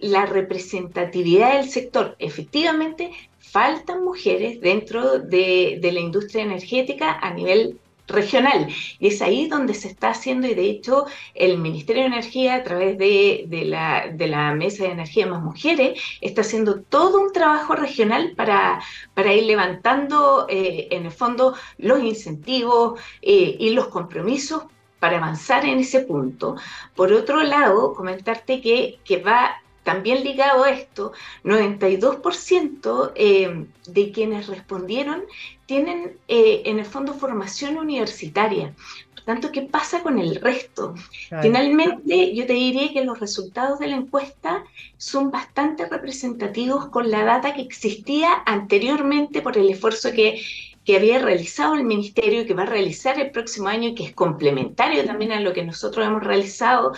la 0.00 0.26
representatividad 0.26 1.58
del 1.58 1.70
sector. 1.70 2.16
Efectivamente, 2.18 3.10
faltan 3.38 4.02
mujeres 4.02 4.60
dentro 4.60 5.18
de, 5.18 5.78
de 5.80 5.92
la 5.92 6.00
industria 6.00 6.42
energética 6.42 7.18
a 7.20 7.32
nivel 7.32 7.78
regional. 8.06 8.68
Y 8.98 9.08
es 9.08 9.22
ahí 9.22 9.48
donde 9.48 9.74
se 9.74 9.88
está 9.88 10.10
haciendo, 10.10 10.46
y 10.46 10.54
de 10.54 10.68
hecho 10.68 11.06
el 11.34 11.58
Ministerio 11.58 12.02
de 12.02 12.08
Energía, 12.08 12.56
a 12.56 12.62
través 12.62 12.98
de, 12.98 13.46
la, 13.66 14.08
de 14.12 14.26
la, 14.26 14.54
Mesa 14.54 14.84
de 14.84 14.90
Energía 14.90 15.26
Más 15.26 15.42
Mujeres, 15.42 16.00
está 16.20 16.42
haciendo 16.42 16.80
todo 16.82 17.20
un 17.20 17.32
trabajo 17.32 17.74
regional 17.74 18.32
para, 18.36 18.80
para 19.14 19.32
ir 19.32 19.44
levantando, 19.44 20.46
eh, 20.48 20.88
en 20.90 21.06
el 21.06 21.12
fondo, 21.12 21.54
los 21.78 22.02
incentivos 22.02 23.00
eh, 23.22 23.56
y 23.58 23.70
los 23.70 23.88
compromisos 23.88 24.64
para 24.98 25.18
avanzar 25.18 25.64
en 25.66 25.80
ese 25.80 26.00
punto. 26.00 26.56
Por 26.94 27.12
otro 27.12 27.42
lado, 27.42 27.92
comentarte 27.94 28.60
que, 28.60 29.00
que 29.04 29.18
va 29.18 29.56
también 29.84 30.24
ligado 30.24 30.64
a 30.64 30.70
esto, 30.70 31.12
92% 31.44 33.12
eh, 33.14 33.66
de 33.86 34.12
quienes 34.12 34.48
respondieron 34.48 35.22
tienen 35.66 36.16
eh, 36.28 36.62
en 36.64 36.78
el 36.78 36.86
fondo 36.86 37.14
formación 37.14 37.76
universitaria. 37.76 38.74
Por 39.14 39.24
tanto, 39.24 39.52
¿qué 39.52 39.62
pasa 39.62 40.02
con 40.02 40.18
el 40.18 40.36
resto? 40.36 40.94
Finalmente, 41.40 42.34
yo 42.34 42.46
te 42.46 42.54
diría 42.54 42.92
que 42.92 43.04
los 43.04 43.20
resultados 43.20 43.78
de 43.78 43.88
la 43.88 43.96
encuesta 43.96 44.64
son 44.96 45.30
bastante 45.30 45.86
representativos 45.86 46.86
con 46.88 47.10
la 47.10 47.24
data 47.24 47.54
que 47.54 47.62
existía 47.62 48.42
anteriormente 48.44 49.40
por 49.40 49.56
el 49.56 49.70
esfuerzo 49.70 50.12
que 50.12 50.40
que 50.84 50.96
había 50.96 51.18
realizado 51.18 51.74
el 51.74 51.84
ministerio 51.84 52.42
y 52.42 52.46
que 52.46 52.54
va 52.54 52.64
a 52.64 52.66
realizar 52.66 53.18
el 53.18 53.30
próximo 53.30 53.68
año 53.68 53.88
y 53.88 53.94
que 53.94 54.04
es 54.04 54.12
complementario 54.12 55.04
también 55.04 55.32
a 55.32 55.40
lo 55.40 55.54
que 55.54 55.64
nosotros 55.64 56.06
hemos 56.06 56.22
realizado. 56.22 56.92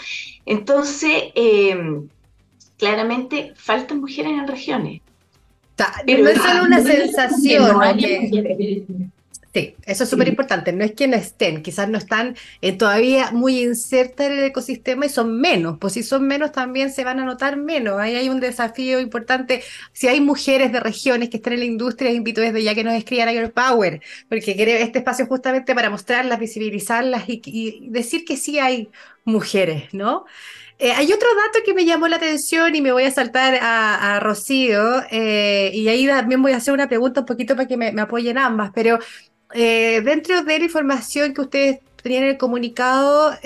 Entonces, 0.44 1.30
eh, 1.36 2.02
claramente 2.78 3.52
faltan 3.56 4.00
mujeres 4.00 4.32
en 4.32 4.46
regiones. 4.46 5.00
Pero 6.06 6.24
no 6.24 6.30
es 6.30 6.38
solo 6.38 6.64
una 6.64 6.82
sensación. 6.82 7.76
sí, 9.52 9.74
eso 9.84 10.04
es 10.04 10.10
súper 10.10 10.28
importante. 10.28 10.72
No 10.72 10.84
es 10.84 10.92
que 10.92 11.06
no 11.06 11.16
estén, 11.16 11.62
quizás 11.62 11.88
no 11.88 11.98
están 11.98 12.34
eh, 12.62 12.72
todavía 12.72 13.30
muy 13.32 13.62
insertas 13.62 14.28
en 14.28 14.32
el 14.38 14.44
ecosistema 14.44 15.04
y 15.04 15.10
son 15.10 15.38
menos. 15.38 15.76
Pues 15.78 15.92
si 15.92 16.02
son 16.02 16.26
menos, 16.26 16.52
también 16.52 16.90
se 16.90 17.04
van 17.04 17.20
a 17.20 17.24
notar 17.24 17.56
menos. 17.56 17.98
Ahí 17.98 18.14
hay 18.14 18.30
un 18.30 18.40
desafío 18.40 19.00
importante. 19.00 19.62
Si 19.92 20.08
hay 20.08 20.20
mujeres 20.20 20.72
de 20.72 20.80
regiones 20.80 21.28
que 21.28 21.36
están 21.36 21.52
en 21.52 21.60
la 21.60 21.66
industria, 21.66 22.08
les 22.08 22.16
invito 22.16 22.40
desde 22.40 22.62
ya 22.62 22.74
que 22.74 22.84
nos 22.84 22.94
escriban 22.94 23.28
a 23.28 23.32
Your 23.34 23.52
Power, 23.52 24.00
porque 24.30 24.54
este 24.80 24.98
espacio 24.98 25.26
justamente 25.26 25.74
para 25.74 25.90
mostrarlas, 25.90 26.38
visibilizarlas 26.38 27.28
y, 27.28 27.42
y 27.44 27.88
decir 27.90 28.24
que 28.24 28.38
sí 28.38 28.58
hay 28.58 28.88
mujeres, 29.24 29.92
¿no? 29.92 30.24
Eh, 30.78 30.92
hay 30.92 31.10
otro 31.10 31.28
dato 31.34 31.60
que 31.64 31.72
me 31.72 31.86
llamó 31.86 32.06
la 32.06 32.16
atención 32.16 32.74
y 32.74 32.82
me 32.82 32.92
voy 32.92 33.04
a 33.04 33.10
saltar 33.10 33.58
a, 33.62 34.20
Rocío, 34.20 35.02
eh, 35.10 35.70
y 35.72 35.88
ahí 35.88 36.06
también 36.06 36.42
voy 36.42 36.52
a 36.52 36.58
hacer 36.58 36.74
una 36.74 36.86
pregunta 36.86 37.20
un 37.20 37.26
poquito 37.26 37.56
para 37.56 37.66
que 37.66 37.78
me, 37.78 37.88
apoyen 37.98 38.36
ambas, 38.36 38.72
pero 38.74 38.98
eh, 39.54 40.02
dentro 40.04 40.42
de 40.42 40.58
la 40.58 40.64
información 40.64 41.32
que 41.32 41.40
ustedes 41.40 41.78
tenían 42.06 42.22
en 42.22 42.30
el 42.30 42.38
comunicado, 42.38 43.36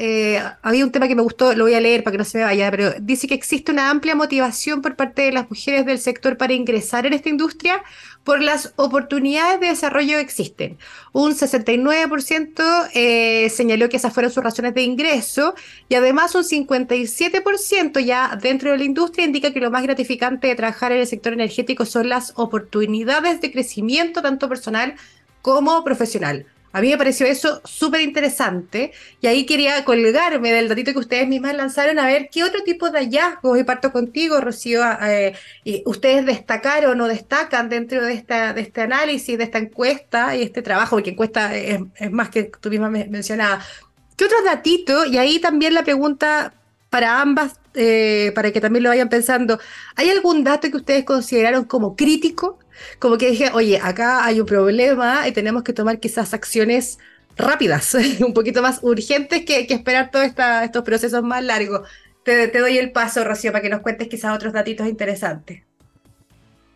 había 0.60 0.84
un 0.84 0.92
tema 0.92 1.08
que 1.08 1.14
me 1.14 1.22
gustó, 1.22 1.54
lo 1.54 1.64
voy 1.64 1.72
a 1.72 1.80
leer 1.80 2.04
para 2.04 2.12
que 2.12 2.18
no 2.18 2.24
se 2.24 2.36
me 2.36 2.44
vaya, 2.44 2.70
pero 2.70 2.92
dice 3.00 3.26
que 3.26 3.34
existe 3.34 3.72
una 3.72 3.88
amplia 3.88 4.14
motivación 4.14 4.82
por 4.82 4.96
parte 4.96 5.22
de 5.22 5.32
las 5.32 5.48
mujeres 5.48 5.86
del 5.86 5.98
sector 5.98 6.36
para 6.36 6.52
ingresar 6.52 7.06
en 7.06 7.14
esta 7.14 7.30
industria 7.30 7.82
por 8.24 8.42
las 8.42 8.74
oportunidades 8.76 9.60
de 9.60 9.68
desarrollo 9.68 10.16
que 10.16 10.20
existen. 10.20 10.78
Un 11.12 11.32
69% 11.32 12.90
eh, 12.92 13.48
señaló 13.50 13.88
que 13.88 13.96
esas 13.96 14.12
fueron 14.12 14.30
sus 14.30 14.44
razones 14.44 14.74
de 14.74 14.82
ingreso 14.82 15.54
y 15.88 15.94
además 15.94 16.34
un 16.34 16.44
57% 16.44 18.04
ya 18.04 18.38
dentro 18.40 18.72
de 18.72 18.78
la 18.78 18.84
industria 18.84 19.24
indica 19.24 19.52
que 19.52 19.60
lo 19.60 19.70
más 19.70 19.82
gratificante 19.82 20.48
de 20.48 20.54
trabajar 20.54 20.92
en 20.92 20.98
el 20.98 21.06
sector 21.06 21.32
energético 21.32 21.86
son 21.86 22.08
las 22.08 22.34
oportunidades 22.36 23.40
de 23.40 23.50
crecimiento 23.50 24.20
tanto 24.20 24.48
personal 24.48 24.96
como 25.42 25.82
profesional. 25.82 26.46
A 26.72 26.80
mí 26.80 26.90
me 26.90 26.98
pareció 26.98 27.26
eso 27.26 27.60
súper 27.64 28.00
interesante 28.00 28.92
y 29.20 29.26
ahí 29.26 29.44
quería 29.44 29.84
colgarme 29.84 30.52
del 30.52 30.68
datito 30.68 30.92
que 30.92 31.00
ustedes 31.00 31.26
mismas 31.26 31.54
lanzaron 31.56 31.98
a 31.98 32.06
ver 32.06 32.28
qué 32.30 32.44
otro 32.44 32.62
tipo 32.62 32.90
de 32.90 33.00
hallazgos, 33.00 33.58
y 33.58 33.64
parto 33.64 33.90
contigo, 33.92 34.40
Rocío, 34.40 34.82
eh, 35.02 35.34
y 35.64 35.82
ustedes 35.86 36.24
destacaron 36.26 37.00
o 37.00 37.08
destacan 37.08 37.68
dentro 37.68 38.04
de, 38.04 38.14
esta, 38.14 38.52
de 38.52 38.60
este 38.60 38.82
análisis, 38.82 39.36
de 39.36 39.44
esta 39.44 39.58
encuesta 39.58 40.36
y 40.36 40.42
este 40.42 40.62
trabajo, 40.62 40.96
porque 40.96 41.10
encuesta 41.10 41.56
es, 41.56 41.80
más 42.10 42.28
que 42.28 42.44
tú 42.60 42.70
misma 42.70 42.88
mencionabas. 42.88 43.66
¿Qué 44.16 44.26
otros 44.26 44.44
datitos? 44.44 45.08
Y 45.08 45.18
ahí 45.18 45.40
también 45.40 45.74
la 45.74 45.82
pregunta 45.82 46.54
para 46.88 47.20
ambas, 47.20 47.58
eh, 47.74 48.32
para 48.34 48.52
que 48.52 48.60
también 48.60 48.82
lo 48.82 48.90
vayan 48.90 49.08
pensando, 49.08 49.58
¿hay 49.96 50.10
algún 50.10 50.44
dato 50.44 50.70
que 50.70 50.76
ustedes 50.76 51.04
consideraron 51.04 51.64
como 51.64 51.96
crítico? 51.96 52.58
Como 52.98 53.18
que 53.18 53.30
dije, 53.30 53.50
oye, 53.52 53.78
acá 53.82 54.24
hay 54.24 54.40
un 54.40 54.46
problema 54.46 55.26
y 55.28 55.32
tenemos 55.32 55.62
que 55.62 55.72
tomar 55.72 56.00
quizás 56.00 56.34
acciones 56.34 56.98
rápidas, 57.36 57.94
un 58.20 58.34
poquito 58.34 58.62
más 58.62 58.80
urgentes 58.82 59.44
que, 59.44 59.66
esperar 59.68 60.10
todos 60.10 60.26
estos 60.26 60.82
procesos 60.82 61.22
más 61.22 61.42
largos. 61.42 61.88
Te, 62.22 62.46
doy 62.48 62.78
el 62.78 62.92
paso, 62.92 63.24
Rocío, 63.24 63.50
para 63.50 63.62
que 63.62 63.70
nos 63.70 63.80
cuentes 63.80 64.08
quizás 64.08 64.34
otros 64.34 64.52
datitos 64.52 64.86
interesantes. 64.86 65.62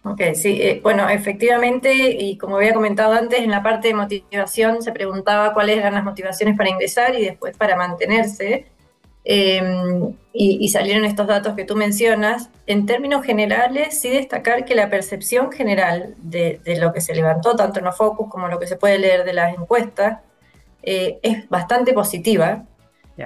Ok, 0.03 0.21
sí, 0.35 0.61
eh, 0.61 0.81
bueno, 0.83 1.09
efectivamente, 1.09 1.95
y 1.95 2.37
como 2.37 2.57
había 2.57 2.75
comentado 2.75 3.15
antes, 3.15 3.41
en 3.41 3.51
la 3.51 3.63
parte 3.63 3.89
de 3.89 3.95
motivación 3.95 4.83
se 4.83 4.93
preguntaba 4.93 5.55
cuáles 5.55 5.79
eran 5.79 5.95
las 5.95 6.05
motivaciones 6.05 6.59
para 6.59 6.69
ingresar 6.69 7.19
y 7.19 7.25
después 7.25 7.57
para 7.57 7.75
mantenerse. 7.77 8.67
Em, 9.25 10.15
y, 10.35 10.69
salieron 10.69 11.05
estos 11.05 11.27
datos 11.27 11.55
que 11.55 11.65
tú 11.65 11.77
mencionas. 11.77 12.51
En 12.67 12.87
términos 12.87 13.25
generales, 13.25 14.01
sí 14.01 14.11
destacar 14.11 14.65
que 14.65 14.75
la 14.75 14.91
percepción 14.91 15.51
general 15.51 16.15
de, 16.19 16.61
lo 16.79 16.93
que 16.93 17.01
se 17.01 17.15
levantó, 17.15 17.57
tanto 17.57 17.79
en 17.79 17.87
los 17.87 17.97
focus 17.97 18.29
como 18.31 18.49
lo 18.49 18.59
que 18.59 18.67
se 18.67 18.77
puede 18.77 18.99
leer 18.99 19.25
de 19.25 19.33
las 19.33 19.55
encuestas, 19.55 20.21
eh, 20.83 21.19
es 21.23 21.49
bastante 21.49 21.93
positiva. 21.95 22.65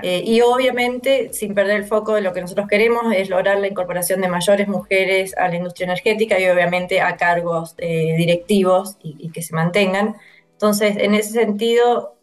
Eh, 0.03 0.23
y 0.23 0.43
obviamente, 0.43 1.33
sin 1.33 1.55
perder 1.55 1.77
el 1.77 1.85
foco 1.87 2.15
de 2.15 2.21
lo 2.21 2.35
que 2.35 2.43
nosotros 2.43 2.69
queremos, 2.69 3.13
es 3.15 3.31
lograr 3.31 3.59
la 3.59 3.69
incorporación 3.69 4.21
de 4.21 4.29
mayores 4.29 4.69
mujeres 4.69 5.35
a 5.37 5.49
la 5.49 5.57
industria 5.57 5.87
energética 5.87 6.39
y 6.39 6.47
obviamente 6.47 7.01
a 7.01 7.17
cargos 7.17 7.75
eh, 7.79 8.15
directivos 8.19 8.99
y, 9.03 9.31
que 9.31 9.41
se 9.41 9.55
mantengan. 9.55 10.17
Entonces, 10.53 10.97
en 10.99 11.15
ese 11.15 11.31
sentido, 11.31 12.18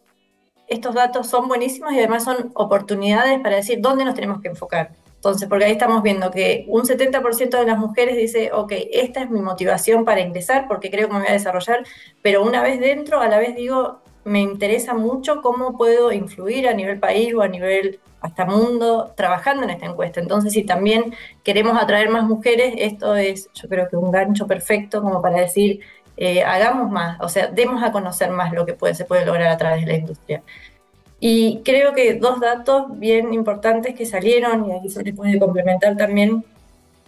estos 0.68 0.94
datos 0.94 1.26
son 1.26 1.48
buenísimos 1.48 1.92
y 1.92 1.98
además 1.98 2.24
son 2.24 2.50
oportunidades 2.54 3.40
para 3.40 3.56
decir 3.56 3.80
dónde 3.80 4.04
nos 4.04 4.14
tenemos 4.14 4.40
que 4.40 4.48
enfocar. 4.48 4.92
Entonces, 5.16 5.48
porque 5.48 5.64
ahí 5.64 5.72
estamos 5.72 6.02
viendo 6.02 6.30
que 6.30 6.66
un 6.68 6.82
70% 6.82 7.58
de 7.58 7.66
las 7.66 7.78
mujeres 7.78 8.16
dice, 8.16 8.52
ok, 8.52 8.72
esta 8.92 9.22
es 9.22 9.30
mi 9.30 9.40
motivación 9.40 10.04
para 10.04 10.20
ingresar 10.20 10.68
porque 10.68 10.90
creo 10.90 11.08
que 11.08 11.14
me 11.14 11.20
voy 11.20 11.28
a 11.28 11.32
desarrollar, 11.32 11.84
pero 12.22 12.44
una 12.44 12.62
vez 12.62 12.78
dentro, 12.78 13.20
a 13.20 13.28
la 13.28 13.38
vez 13.38 13.56
digo, 13.56 14.00
me 14.24 14.40
interesa 14.40 14.94
mucho 14.94 15.40
cómo 15.40 15.76
puedo 15.76 16.12
influir 16.12 16.68
a 16.68 16.74
nivel 16.74 16.98
país 16.98 17.34
o 17.34 17.42
a 17.42 17.48
nivel 17.48 18.00
hasta 18.20 18.44
mundo 18.44 19.12
trabajando 19.16 19.62
en 19.62 19.70
esta 19.70 19.86
encuesta. 19.86 20.20
Entonces, 20.20 20.52
si 20.52 20.64
también 20.64 21.14
queremos 21.44 21.80
atraer 21.80 22.10
más 22.10 22.24
mujeres, 22.24 22.74
esto 22.78 23.14
es, 23.16 23.48
yo 23.54 23.68
creo 23.68 23.88
que 23.88 23.96
un 23.96 24.10
gancho 24.10 24.46
perfecto 24.46 25.02
como 25.02 25.22
para 25.22 25.40
decir, 25.40 25.80
eh, 26.16 26.42
hagamos 26.42 26.90
más, 26.90 27.20
o 27.20 27.28
sea, 27.28 27.48
demos 27.48 27.82
a 27.82 27.92
conocer 27.92 28.30
más 28.30 28.52
lo 28.52 28.64
que 28.64 28.72
puede, 28.72 28.94
se 28.94 29.04
puede 29.04 29.26
lograr 29.26 29.48
a 29.48 29.56
través 29.56 29.84
de 29.84 29.92
la 29.92 29.98
industria. 29.98 30.42
Y 31.20 31.62
creo 31.64 31.94
que 31.94 32.14
dos 32.14 32.40
datos 32.40 32.98
bien 32.98 33.32
importantes 33.32 33.94
que 33.94 34.06
salieron, 34.06 34.70
y 34.70 34.72
aquí 34.72 34.90
se 34.90 35.02
les 35.02 35.14
puede 35.14 35.38
complementar 35.38 35.96
también 35.96 36.44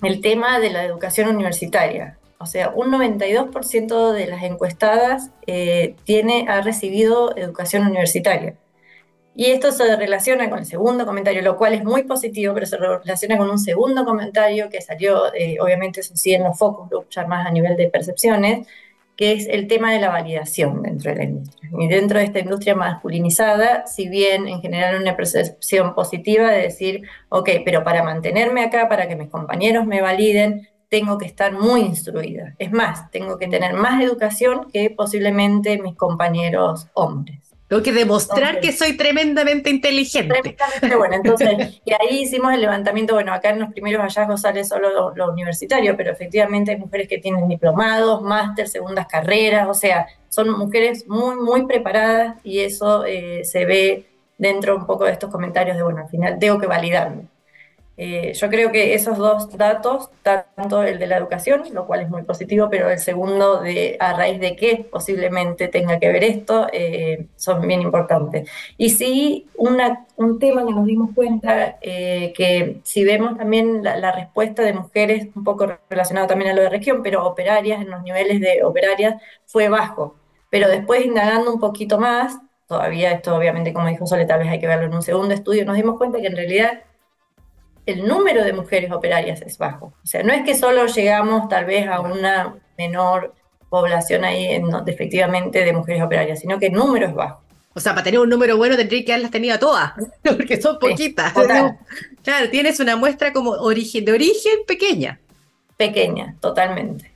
el 0.03 0.21
tema 0.21 0.59
de 0.61 0.71
la 0.71 0.85
educación 0.85 1.29
universitaria. 1.29 2.19
O 2.39 2.47
sea, 2.47 2.71
un 2.71 2.93
92% 2.93 4.13
de 4.13 4.27
las 4.29 4.43
encuestadas 4.45 5.31
eh, 5.47 5.97
tiene, 6.05 6.47
ha 6.49 6.61
recibido 6.61 7.37
educación 7.37 7.87
universitaria. 7.87 8.55
Y 9.35 9.47
esto 9.47 9.71
se 9.73 9.95
relaciona 9.97 10.51
con 10.51 10.59
el 10.61 10.67
segundo 10.67 11.07
comentario, 11.07 11.43
lo 11.43 11.57
cual 11.57 11.75
es 11.75 11.85
muy 11.85 12.03
positivo, 12.05 12.55
pero 12.55 12.67
se 12.67 12.77
relaciona 12.77 13.39
con 13.39 13.49
un 13.51 13.59
segundo 13.59 14.05
comentario 14.05 14.69
que 14.69 14.81
salió, 14.81 15.33
eh, 15.35 15.59
obviamente 15.61 16.01
eso 16.01 16.17
sí 16.17 16.35
en 16.35 16.45
los 16.45 16.59
focos 16.59 17.07
ya 17.11 17.25
más 17.27 17.47
a 17.47 17.51
nivel 17.51 17.77
de 17.77 17.89
percepciones, 17.89 18.67
que 19.19 19.33
es 19.33 19.49
el 19.49 19.67
tema 19.67 19.93
de 19.93 19.99
la 19.99 20.11
validación 20.11 20.81
dentro 20.81 21.11
de 21.11 21.17
la 21.17 21.25
industria. 21.25 21.71
Y 21.77 21.89
dentro 21.89 22.21
de 22.21 22.25
esta 22.25 22.39
industria 22.39 22.77
masculinizada, 22.77 23.85
si 23.89 24.09
bien 24.09 24.47
en 24.47 24.61
general 24.61 25.03
una 25.03 25.17
percepción 25.17 25.97
positiva 25.97 26.53
de 26.53 26.63
decir, 26.63 27.03
ok, 27.29 27.51
pero 27.65 27.83
para 27.83 28.05
mantenerme 28.05 28.63
acá, 28.63 28.89
para 28.89 29.09
que 29.09 29.17
mis 29.17 29.29
compañeros 29.29 29.87
me 29.87 30.01
validen, 30.01 30.69
tengo 30.89 31.19
que 31.19 31.27
estar 31.27 31.53
muy 31.53 31.81
instruida. 31.81 32.55
Es 32.61 32.71
más, 32.71 33.11
tengo 33.11 33.39
que 33.39 33.49
tener 33.49 33.75
más 33.75 34.01
educación 34.01 34.71
que 34.73 34.89
posiblemente 34.91 35.83
mis 35.83 35.97
compañeros 35.97 36.87
hombres. 36.95 37.48
Tengo 37.69 37.83
que 37.83 37.93
demostrar 37.93 38.61
que 38.61 38.73
soy 38.73 38.97
tremendamente 38.97 39.69
inteligente. 39.69 40.35
Tremendamente 40.41 40.97
bueno. 40.97 41.15
Entonces, 41.17 41.81
y 41.85 41.93
ahí 41.93 42.23
hicimos 42.23 42.55
el 42.55 42.63
levantamiento. 42.63 43.13
Bueno, 43.13 43.33
acá 43.33 43.51
en 43.51 43.61
los 43.61 43.71
primeros 43.73 44.01
hallazgos 44.01 44.41
sale 44.41 44.65
solo 44.65 45.13
lo, 45.15 45.31
universitario, 45.31 45.95
pero 45.95 46.11
efectivamente 46.11 46.71
hay 46.71 46.79
mujeres 46.79 47.09
que 47.09 47.19
tienen 47.19 47.47
diplomados, 47.47 48.23
máster, 48.23 48.69
segundas 48.69 49.07
carreras, 49.07 49.69
o 49.69 49.75
sea, 49.75 50.07
son 50.31 50.51
mujeres 50.59 51.07
muy, 51.07 51.37
muy 51.37 51.67
preparadas 51.67 52.37
y 52.43 52.61
eso 52.61 53.05
eh, 53.05 53.45
se 53.45 53.67
ve 53.67 54.07
dentro 54.39 54.75
un 54.75 54.87
poco 54.87 55.05
de 55.05 55.13
estos 55.13 55.31
comentarios 55.31 55.77
de, 55.77 55.83
bueno, 55.83 56.01
al 56.01 56.09
final 56.09 56.39
tengo 56.39 56.59
que 56.59 56.67
validarme. 56.67 57.25
Eh, 58.01 58.33
yo 58.33 58.49
creo 58.49 58.71
que 58.71 58.95
esos 58.95 59.19
dos 59.19 59.51
datos, 59.59 60.09
tanto 60.23 60.85
el 60.85 61.01
de 61.01 61.09
la 61.09 61.17
educación, 61.17 61.65
lo 61.73 61.85
cual 61.85 62.03
es 62.03 62.09
muy 62.09 62.23
positivo, 62.23 62.69
pero 62.71 62.89
el 62.89 63.01
segundo 63.01 63.61
de 63.61 63.97
a 63.99 64.13
raíz 64.13 64.39
de 64.41 64.55
qué 64.55 64.87
posiblemente 64.89 65.67
tenga 65.67 65.99
que 65.99 66.13
ver 66.13 66.23
esto, 66.23 66.69
eh, 66.73 67.27
son 67.35 67.67
bien 67.67 67.83
importantes. 67.83 68.49
Y 68.77 68.91
sí, 68.91 69.49
una, 69.57 70.07
un 70.17 70.39
tema 70.39 70.65
que 70.65 70.73
nos 70.73 70.87
dimos 70.87 71.11
cuenta, 71.13 71.79
eh, 71.81 72.33
que 72.37 72.81
si 72.85 73.03
vemos 73.03 73.37
también 73.37 73.83
la, 73.83 73.97
la, 73.97 74.13
respuesta 74.13 74.63
de 74.63 74.75
mujeres, 74.75 75.29
un 75.35 75.43
poco 75.43 75.67
relacionado 75.91 76.29
también 76.29 76.53
a 76.53 76.55
lo 76.55 76.63
de 76.63 76.71
región, 76.71 77.03
pero 77.03 77.27
operarias, 77.27 77.83
en 77.83 77.91
los 77.91 78.03
niveles 78.05 78.41
de 78.41 78.63
operarias, 78.63 79.21
fue 79.45 79.69
bajo. 79.69 80.15
Pero 80.51 80.69
después, 80.69 81.05
indagando 81.05 81.53
un 81.53 81.59
poquito 81.61 81.99
más, 81.99 82.39
todavía 82.69 83.11
esto 83.13 83.35
obviamente, 83.35 83.73
como 83.73 83.89
dijo 83.89 84.07
Sole, 84.07 84.27
tal 84.27 84.41
vez 84.41 84.49
hay 84.49 84.61
que 84.61 84.69
verlo 84.69 84.87
en 84.87 84.95
un 84.95 85.03
segundo 85.03 85.35
estudio, 85.35 85.65
nos 85.65 85.77
dimos 85.77 85.99
cuenta 85.99 86.21
que 86.21 86.29
en 86.29 86.37
realidad 86.37 86.83
el 87.89 88.07
número 88.07 88.45
de 88.45 88.53
mujeres 88.53 88.93
operarias 88.93 89.41
es 89.41 89.57
bajo. 89.57 89.87
O 89.87 90.07
sea, 90.07 90.23
no 90.23 90.33
es 90.33 90.45
que 90.45 90.55
solo 90.55 90.87
llegamos 90.87 91.49
tal 91.49 91.65
vez 91.65 91.89
a 91.89 92.01
una 92.01 92.55
menor 92.77 93.35
población 93.71 94.25
ahí 94.25 94.45
en, 94.45 94.67
efectivamente 94.87 95.65
de 95.65 95.73
mujeres 95.73 96.03
operarias, 96.03 96.41
sino 96.41 96.59
que 96.59 96.67
el 96.67 96.73
número 96.73 97.07
es 97.07 97.15
bajo. 97.15 97.41
O 97.75 97.81
sea, 97.81 97.93
para 97.95 98.05
tener 98.05 98.21
un 98.21 98.29
número 98.29 98.57
bueno 98.59 98.77
tendría 98.77 99.05
que 99.05 99.13
haberlas 99.13 99.31
tenido 99.31 99.59
todas, 99.59 99.93
porque 100.23 100.61
son 100.61 100.79
poquitas. 100.79 101.33
claro, 101.33 102.51
tienes 102.51 102.79
una 102.79 102.97
muestra 102.97 103.33
como 103.33 103.53
origen, 103.53 104.05
de 104.05 104.13
origen 104.13 104.59
pequeña. 104.67 105.19
Pequeña, 105.79 106.37
totalmente. 106.41 107.11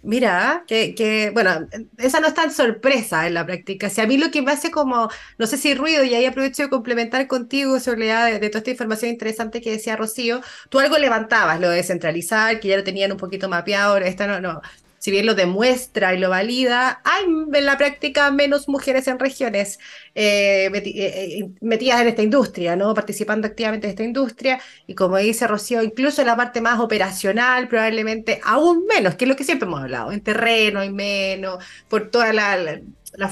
Mira, 0.00 0.64
que, 0.68 1.30
bueno, 1.34 1.66
esa 1.98 2.20
no 2.20 2.28
es 2.28 2.34
tan 2.34 2.52
sorpresa 2.52 3.26
en 3.26 3.34
la 3.34 3.44
práctica. 3.44 3.90
Si 3.90 4.00
a 4.00 4.06
mí 4.06 4.16
lo 4.16 4.30
que 4.30 4.42
me 4.42 4.52
hace 4.52 4.70
como, 4.70 5.08
no 5.38 5.46
sé 5.48 5.56
si 5.56 5.74
ruido, 5.74 6.04
y 6.04 6.14
ahí 6.14 6.24
aprovecho 6.24 6.62
de 6.62 6.68
complementar 6.70 7.26
contigo 7.26 7.80
sobre 7.80 8.06
de, 8.06 8.38
de 8.38 8.48
toda 8.48 8.58
esta 8.60 8.70
información 8.70 9.10
interesante 9.10 9.60
que 9.60 9.72
decía 9.72 9.96
Rocío, 9.96 10.40
tú 10.68 10.78
algo 10.78 10.96
levantabas, 10.98 11.60
lo 11.60 11.68
de 11.68 11.76
descentralizar, 11.76 12.60
que 12.60 12.68
ya 12.68 12.76
lo 12.76 12.84
tenían 12.84 13.10
un 13.10 13.18
poquito 13.18 13.48
mapeado, 13.48 13.96
esta 13.98 14.28
no, 14.28 14.40
no, 14.40 14.60
si 14.98 15.10
bien 15.10 15.26
lo 15.26 15.34
demuestra 15.34 16.14
y 16.14 16.18
lo 16.18 16.30
valida, 16.30 17.00
hay 17.04 17.24
en 17.24 17.66
la 17.66 17.78
práctica 17.78 18.30
menos 18.30 18.68
mujeres 18.68 19.06
en 19.08 19.18
regiones 19.18 19.78
eh, 20.14 20.70
eh, 20.74 20.82
eh, 20.84 21.50
metidas 21.60 22.00
en 22.00 22.08
esta 22.08 22.22
industria, 22.22 22.76
¿no? 22.76 22.94
participando 22.94 23.46
activamente 23.46 23.86
en 23.86 23.90
esta 23.90 24.02
industria. 24.02 24.60
Y 24.86 24.94
como 24.94 25.16
dice 25.18 25.46
Rocío, 25.46 25.82
incluso 25.82 26.20
en 26.20 26.26
la 26.26 26.36
parte 26.36 26.60
más 26.60 26.80
operacional, 26.80 27.68
probablemente 27.68 28.40
aún 28.44 28.86
menos, 28.86 29.14
que 29.14 29.24
es 29.24 29.28
lo 29.28 29.36
que 29.36 29.44
siempre 29.44 29.66
hemos 29.66 29.80
hablado. 29.80 30.12
En 30.12 30.20
terreno 30.20 30.80
hay 30.80 30.90
menos, 30.90 31.64
por 31.88 32.10
toda 32.10 32.32
la, 32.32 32.80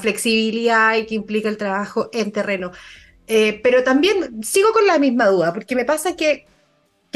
flexibilidad 0.01 0.93
que 1.07 1.15
implica 1.15 1.49
el 1.49 1.57
trabajo 1.57 2.09
en 2.11 2.31
terreno. 2.31 2.71
pero 3.27 3.83
también 3.83 4.43
sigo 4.43 4.71
con 4.73 4.87
la 4.87 4.99
misma 4.99 5.27
duda, 5.27 5.53
porque 5.53 5.75
me 5.75 5.85
pasa 5.85 6.15
que 6.15 6.45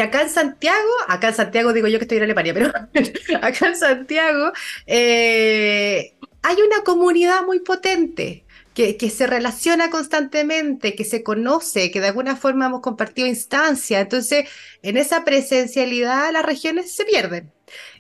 acá 0.02 0.22
en 0.22 0.30
Santiago, 0.30 0.90
acá 1.08 1.30
en 1.30 1.36
Santiago 1.36 1.74
digo 1.74 1.88
yo 1.88 2.00
que 2.00 2.06
estoy 2.06 2.18
en 2.18 2.24
Alemania, 2.24 2.54
pero 2.54 2.68
acá 3.42 3.68
en 3.68 3.76
Santiago 3.76 4.52
eh, 4.88 6.16
hay 6.42 6.56
una 6.66 6.84
comunidad 6.84 7.44
muy 7.46 7.60
potente. 7.60 8.46
Que, 8.74 8.96
que, 8.96 9.10
se 9.10 9.28
relaciona 9.28 9.90
constantemente, 9.90 10.96
que 10.96 11.04
se 11.04 11.24
conoce, 11.24 11.92
que 11.92 12.00
de 12.00 12.08
alguna 12.08 12.38
forma 12.38 12.68
hemos 12.68 12.80
compartido 12.80 13.28
instancias. 13.28 14.02
Entonces, 14.02 14.48
en 14.82 14.96
esa 14.96 15.26
presencialidad 15.26 16.32
las 16.32 16.46
regiones 16.46 16.96
se 16.96 17.04
pierden. 17.04 17.52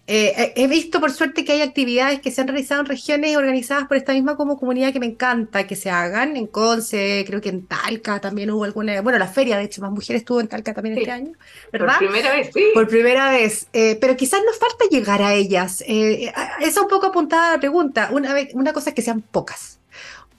Eh, 0.08 0.54
he 0.56 0.68
visto 0.68 1.00
por 1.00 1.12
suerte 1.12 1.46
que 1.46 1.54
hay 1.54 1.62
actividades 1.62 2.20
que 2.20 2.32
se 2.32 2.42
han 2.42 2.48
realizado 2.48 2.82
en 2.82 2.88
regiones 2.88 3.38
organizadas 3.38 3.88
por 3.88 3.98
esta 3.98 4.14
misma 4.14 4.36
como 4.36 4.58
comunidad 4.58 4.92
que 4.92 5.00
me 5.00 5.06
encanta 5.06 5.68
que 5.68 5.76
se 5.76 5.90
hagan. 5.90 6.36
En 6.36 6.48
Conce, 6.48 7.24
creo 7.26 7.40
que 7.40 7.50
en 7.50 7.66
Talca 7.66 8.20
también 8.20 8.52
hubo 8.52 8.64
alguna, 8.64 9.00
bueno, 9.02 9.20
la 9.20 9.28
feria, 9.28 9.58
de 9.58 9.66
hecho, 9.66 9.82
más 9.82 9.92
mujeres 9.92 10.24
estuvo 10.24 10.42
en 10.42 10.48
Talca 10.48 10.74
también 10.74 10.98
este 10.98 11.12
año, 11.12 11.32
¿verdad? 11.72 12.00
Por 12.00 12.10
primera 12.10 12.36
vez, 12.36 12.50
sí. 12.54 12.64
Por 12.74 12.88
primera 12.88 13.30
vez. 13.30 13.68
Eh, 13.74 13.98
pero 14.02 14.18
quizás 14.18 14.42
nos 14.46 14.58
falta 14.58 14.86
llegar 14.90 15.22
a 15.22 15.34
ellas. 15.34 15.84
Eh, 15.88 16.34
esa 16.60 16.82
un 16.82 16.88
poco 16.88 17.08
apuntada 17.08 17.50
a 17.50 17.52
la 17.54 17.60
pregunta. 17.60 18.10
Una, 18.12 18.34
vez, 18.34 18.50
una 18.54 18.74
cosa 18.74 18.90
es 18.90 18.96
que 18.96 19.02
sean 19.02 19.22
pocas. 19.22 19.80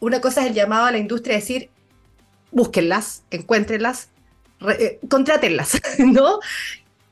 Una 0.01 0.21
cosa 0.21 0.43
es 0.43 0.49
el 0.49 0.55
llamado 0.55 0.87
a 0.87 0.91
la 0.91 0.99
industria 0.99 1.37
a 1.37 1.39
decir, 1.39 1.71
búsquenlas, 2.51 3.23
encuéntrenlas, 3.31 4.11
eh, 4.79 4.99
contrátenlas, 5.09 5.81
¿no? 5.99 6.41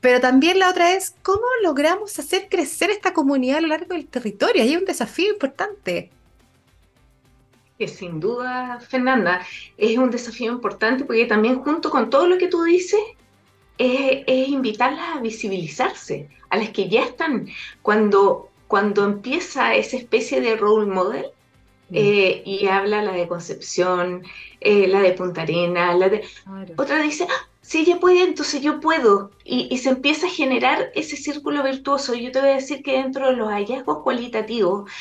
Pero 0.01 0.19
también 0.19 0.57
la 0.57 0.69
otra 0.69 0.93
es 0.93 1.15
cómo 1.21 1.45
logramos 1.63 2.17
hacer 2.17 2.47
crecer 2.49 2.89
esta 2.89 3.13
comunidad 3.13 3.59
a 3.59 3.61
lo 3.61 3.67
largo 3.67 3.93
del 3.93 4.07
territorio. 4.07 4.63
Hay 4.63 4.75
un 4.75 4.83
desafío 4.85 5.31
importante. 5.31 6.09
Que 7.77 7.87
sin 7.87 8.19
duda, 8.19 8.79
Fernanda, 8.79 9.45
es 9.77 9.97
un 9.97 10.09
desafío 10.09 10.51
importante 10.51 11.05
porque 11.05 11.25
también 11.25 11.61
junto 11.61 11.91
con 11.91 12.09
todo 12.09 12.27
lo 12.27 12.39
que 12.39 12.47
tú 12.47 12.63
dices, 12.63 12.99
es, 13.77 14.49
invitarlas 14.49 15.17
a 15.17 15.21
visibilizarse, 15.21 16.29
a 16.49 16.57
las 16.57 16.69
que 16.69 16.89
ya 16.89 17.03
están. 17.03 17.47
Cuando, 17.83 18.49
cuando 18.67 19.05
empieza 19.05 19.75
esa 19.75 19.97
especie 19.97 20.41
de 20.41 20.57
role 20.57 20.91
model. 20.91 21.27
Eh, 21.91 22.43
y 22.45 22.67
habla 22.67 23.03
la 23.03 23.13
de 23.13 23.27
Concepción, 23.27 24.23
eh, 24.59 24.87
la 24.87 25.01
de 25.01 25.13
Punta 25.13 25.41
Arena, 25.41 25.93
la 25.93 26.09
de... 26.09 26.23
Otra 26.77 27.01
dice, 27.01 27.25
ah, 27.29 27.47
si 27.61 27.79
ella 27.79 27.99
puede, 27.99 28.23
entonces 28.23 28.61
yo 28.61 28.79
puedo. 28.79 29.31
Y, 29.45 29.77
se 29.77 29.89
empieza 29.89 30.27
a 30.27 30.29
generar 30.29 30.91
ese 30.93 31.15
círculo 31.15 31.63
virtuoso. 31.63 32.13
Yo 32.13 32.31
te 32.31 32.41
voy 32.41 32.49
a 32.49 32.55
decir 32.55 32.83
que 32.83 32.93
dentro 32.93 33.27
de 33.27 33.37
los 33.37 33.49
hallazgos 33.49 34.03
cualitativos 34.03 34.91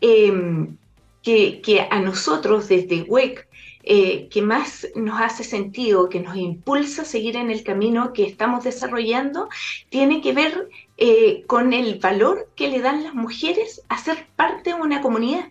em, 0.00 0.76
que, 1.22 1.88
a 1.90 2.00
nosotros 2.00 2.68
desde 2.68 3.02
WEC, 3.02 3.47
eh, 3.90 4.28
que 4.28 4.42
más 4.42 4.86
nos 4.94 5.18
hace 5.18 5.44
sentido, 5.44 6.10
que 6.10 6.20
nos 6.20 6.36
impulsa 6.36 7.00
a 7.00 7.04
seguir 7.06 7.36
en 7.36 7.50
el 7.50 7.64
camino 7.64 8.12
que 8.12 8.24
estamos 8.24 8.64
desarrollando, 8.64 9.48
tiene 9.88 10.20
que 10.20 10.34
ver 10.34 10.68
eh, 10.98 11.44
con 11.46 11.72
el 11.72 11.98
valor 11.98 12.50
que 12.54 12.68
le 12.68 12.80
dan 12.80 13.02
las 13.02 13.14
mujeres 13.14 13.80
a 13.88 13.96
ser 13.96 14.26
parte 14.36 14.74
de 14.74 14.80
una 14.82 15.00
comunidad. 15.00 15.50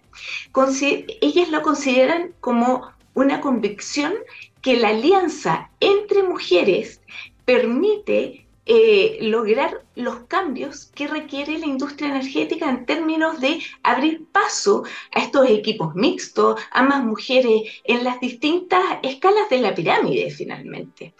ellas 1.19 1.49
lo 1.49 1.63
consideran 1.63 2.35
como 2.39 2.91
una 3.15 3.41
convicción 3.41 4.13
que 4.61 4.77
la 4.77 4.89
alianza 4.89 5.71
entre 5.79 6.21
mujeres 6.21 7.01
permite 7.43 8.46
eh, 8.69 9.19
lograr 9.21 9.85
los 9.95 10.25
cambios 10.27 10.87
que 10.93 11.07
requiere 11.07 11.57
la 11.57 11.65
industria 11.65 12.09
energética 12.09 12.69
en 12.69 12.85
términos 12.85 13.39
de 13.39 13.59
abrir 13.81 14.25
paso 14.29 14.83
a 15.13 15.21
estos 15.21 15.49
equipos 15.49 15.95
mixtos, 15.95 16.59
a 16.71 16.83
más 16.83 17.01
mujeres 17.01 17.61
en 17.85 18.03
las 18.03 18.19
distintas 18.19 18.81
escalas 19.03 19.49
de 19.49 19.59
la 19.59 19.73
pirámide 19.73 20.29
finalmente. 20.31 21.13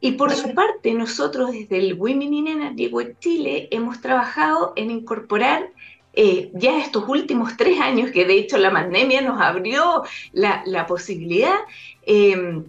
Y 0.00 0.12
por 0.12 0.32
su 0.32 0.54
parte, 0.54 0.92
nosotros 0.92 1.52
desde 1.52 1.78
el 1.78 1.94
Women 1.94 2.34
in 2.34 2.48
Energy 2.48 2.88
Web 2.88 3.16
Chile 3.20 3.68
hemos 3.70 4.02
trabajado 4.02 4.74
en 4.76 4.90
incorporar 4.90 5.70
eh, 6.12 6.50
ya 6.54 6.78
estos 6.78 7.08
últimos 7.08 7.56
tres 7.56 7.80
años, 7.80 8.10
que 8.10 8.26
de 8.26 8.38
hecho 8.38 8.58
la 8.58 8.70
pandemia 8.70 9.22
nos 9.22 9.40
abrió 9.40 10.02
la, 10.32 10.86
posibilidad 10.86 11.56
eh, 12.02 12.62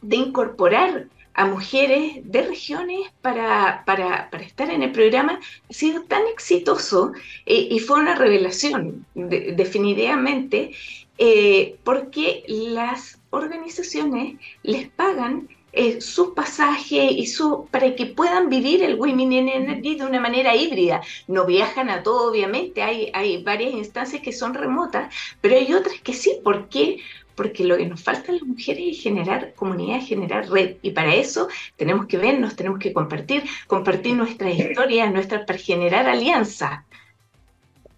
de 0.00 0.16
incorporar 0.16 1.08
a 1.34 1.46
mujeres 1.46 2.20
de 2.24 2.42
regiones 2.42 3.10
para, 3.20 3.84
para, 3.86 4.30
para, 4.30 4.44
estar 4.44 4.70
en 4.70 4.82
el 4.82 4.92
programa 4.92 5.40
ha 5.68 5.72
sido 5.72 6.02
tan 6.04 6.26
exitoso 6.26 7.12
eh, 7.46 7.68
y 7.70 7.78
fue 7.80 8.00
una 8.00 8.14
revelación, 8.14 9.06
definitivamente, 9.14 10.72
eh, 11.18 11.76
porque 11.84 12.44
las 12.48 13.20
organizaciones 13.30 14.36
les 14.62 14.88
pagan 14.88 15.48
eh, 15.74 16.02
sus 16.02 16.34
pasajes 16.34 17.12
y 17.12 17.26
su, 17.26 17.66
para 17.70 17.94
que 17.94 18.04
puedan 18.04 18.50
vivir 18.50 18.82
el 18.82 18.96
Women 18.96 19.32
in 19.32 19.48
Energy 19.48 19.94
de 19.94 20.04
una 20.04 20.20
manera 20.20 20.54
híbrida. 20.54 21.00
No 21.28 21.46
viajan 21.46 21.88
a 21.88 22.02
todo, 22.02 22.30
obviamente, 22.30 22.82
hay, 22.82 23.10
hay 23.14 23.42
varias 23.42 23.72
instancias 23.72 24.20
que 24.22 24.32
son 24.32 24.52
remotas, 24.52 25.14
pero 25.40 25.56
hay 25.56 25.72
otras 25.72 25.98
que 26.02 26.12
sí. 26.12 26.38
¿Por 26.44 26.68
qué? 26.68 26.98
Porque 27.34 27.64
lo 27.64 27.76
que 27.76 27.86
nos 27.86 28.02
falta 28.02 28.32
a 28.32 28.34
las 28.34 28.42
mujeres 28.42 28.84
es 28.96 29.02
generar 29.02 29.54
comunidad, 29.54 30.00
generar 30.00 30.48
red, 30.48 30.76
y 30.82 30.90
para 30.90 31.14
eso 31.14 31.48
tenemos 31.76 32.06
que 32.06 32.18
vernos, 32.18 32.56
tenemos 32.56 32.78
que 32.78 32.92
compartir, 32.92 33.44
compartir 33.66 34.14
nuestras 34.14 34.54
historias, 34.54 35.12
nuestras, 35.12 35.44
para 35.46 35.58
generar 35.58 36.08
alianzas. 36.08 36.80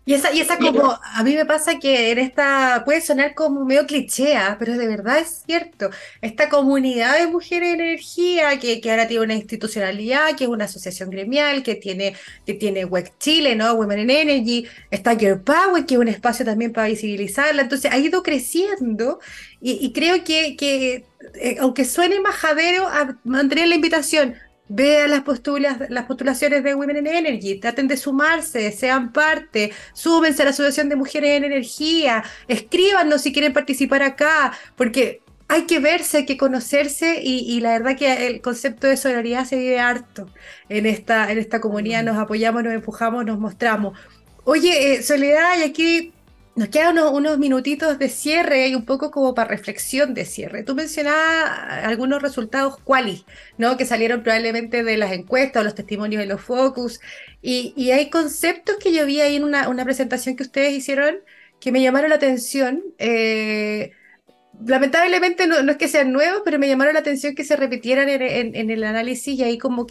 Y 0.06 0.12
esa, 0.12 0.32
y 0.34 0.40
esa 0.40 0.58
como, 0.58 0.98
a 1.02 1.22
mí 1.22 1.34
me 1.34 1.46
pasa 1.46 1.78
que 1.78 2.10
en 2.10 2.18
esta, 2.18 2.82
puede 2.84 3.00
sonar 3.00 3.34
como 3.34 3.64
medio 3.64 3.86
cliché, 3.86 4.36
pero 4.58 4.76
de 4.76 4.86
verdad 4.86 5.18
es 5.18 5.44
cierto, 5.46 5.88
esta 6.20 6.50
comunidad 6.50 7.18
de 7.18 7.26
mujeres 7.26 7.72
en 7.72 7.80
energía, 7.80 8.58
que, 8.58 8.82
que 8.82 8.90
ahora 8.90 9.08
tiene 9.08 9.24
una 9.24 9.34
institucionalidad, 9.34 10.36
que 10.36 10.44
es 10.44 10.50
una 10.50 10.66
asociación 10.66 11.08
gremial, 11.08 11.62
que 11.62 11.74
tiene, 11.74 12.14
que 12.44 12.52
tiene 12.52 12.84
WEC 12.84 13.16
Chile, 13.18 13.56
¿no? 13.56 13.72
Women 13.74 14.00
in 14.00 14.10
Energy, 14.10 14.66
está 14.90 15.16
Girl 15.16 15.40
Power, 15.40 15.86
que 15.86 15.94
es 15.94 16.00
un 16.00 16.08
espacio 16.08 16.44
también 16.44 16.72
para 16.72 16.88
visibilizarla, 16.88 17.62
entonces 17.62 17.90
ha 17.90 17.96
ido 17.96 18.22
creciendo 18.22 19.20
y, 19.66 19.92
creo 19.94 20.22
que, 20.24 20.56
que 20.56 21.06
eh, 21.36 21.56
aunque 21.58 21.86
suene 21.86 22.20
majadero, 22.20 22.86
a 22.86 23.16
mantener 23.24 23.68
la 23.68 23.76
invitación, 23.76 24.34
Vean 24.68 25.10
las, 25.10 25.22
postulas, 25.22 25.78
las 25.90 26.06
postulaciones 26.06 26.64
de 26.64 26.74
Women 26.74 26.96
in 26.98 27.06
Energy, 27.06 27.60
traten 27.60 27.86
de 27.86 27.98
sumarse, 27.98 28.72
sean 28.72 29.12
parte, 29.12 29.72
súbense 29.92 30.42
a 30.42 30.46
la 30.46 30.52
Asociación 30.52 30.88
de 30.88 30.96
Mujeres 30.96 31.36
en 31.36 31.44
Energía, 31.44 32.24
escríbanos 32.48 33.20
si 33.20 33.32
quieren 33.32 33.52
participar 33.52 34.02
acá, 34.02 34.52
porque 34.74 35.20
hay 35.48 35.66
que 35.66 35.78
verse, 35.78 36.18
hay 36.18 36.26
que 36.26 36.36
conocerse 36.36 37.20
y, 37.22 37.60
la 37.60 37.78
verdad 37.78 37.96
que 37.96 38.26
el 38.26 38.40
concepto 38.40 38.86
de 38.86 38.96
solidaridad 38.96 39.44
se 39.44 39.58
vive 39.58 39.78
harto 39.78 40.26
en 40.68 40.86
esta, 40.86 41.30
en 41.30 41.38
esta 41.38 41.60
comunidad, 41.60 42.02
mm. 42.02 42.06
nos 42.06 42.16
apoyamos, 42.16 42.64
nos 42.64 42.72
empujamos, 42.72 43.24
nos 43.24 43.38
mostramos. 43.38 43.98
Oye, 44.44 44.94
eh, 44.94 45.02
Soledad, 45.02 45.58
y 45.58 45.62
aquí 45.62 46.12
nos 46.56 46.68
quedan 46.68 46.98
unos, 46.98 47.38
minutitos 47.38 47.98
de 47.98 48.08
cierre 48.08 48.68
y 48.68 48.74
un 48.74 48.84
poco 48.84 49.10
como 49.10 49.34
para 49.34 49.48
reflexión 49.48 50.14
de 50.14 50.24
cierre. 50.24 50.62
Tú 50.62 50.74
mencionabas 50.74 51.84
algunos 51.84 52.22
resultados 52.22 52.78
cuáles, 52.84 53.24
¿no? 53.58 53.76
Que 53.76 53.84
salieron 53.86 54.22
probablemente 54.22 54.84
de 54.84 54.96
las 54.96 55.12
encuestas 55.12 55.60
o 55.60 55.64
los 55.64 55.74
testimonios 55.74 56.20
de 56.20 56.26
los 56.26 56.40
focus. 56.40 57.00
Y, 57.42 57.90
hay 57.90 58.08
conceptos 58.10 58.76
que 58.76 58.92
yo 58.92 59.04
vi 59.06 59.20
ahí 59.20 59.36
en 59.36 59.44
una, 59.44 59.68
una, 59.68 59.84
presentación 59.84 60.36
que 60.36 60.44
ustedes 60.44 60.72
hicieron 60.72 61.16
que 61.60 61.72
me 61.72 61.82
llamaron 61.82 62.10
la 62.10 62.16
atención. 62.16 62.82
Eh, 62.98 63.92
lamentablemente 64.66 65.46
no, 65.46 65.56
es 65.58 65.76
que 65.76 65.88
sean 65.88 66.12
nuevos, 66.12 66.42
pero 66.44 66.58
me 66.58 66.68
llamaron 66.68 66.94
la 66.94 67.00
atención 67.00 67.34
que 67.34 67.44
se 67.44 67.56
repitieran 67.56 68.08
en, 68.08 68.70
el 68.70 68.84
análisis 68.84 69.38
y 69.38 69.42
ahí 69.42 69.58
como 69.58 69.86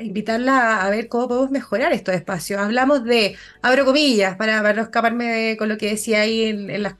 invitarla 0.00 0.82
a 0.82 0.90
ver 0.90 1.08
cómo 1.08 1.28
podemos 1.28 1.50
mejorar 1.50 1.92
estos 1.92 2.14
espacios. 2.14 2.60
Hablamos 2.60 3.04
de, 3.04 3.36
abro 3.62 3.84
comillas, 3.84 4.36
para, 4.36 4.72
no 4.72 4.82
escaparme 4.82 5.56
con 5.58 5.68
lo 5.68 5.76
que 5.76 5.90
decía 5.90 6.20
ahí 6.20 6.44
en, 6.44 6.82
los 6.82 6.94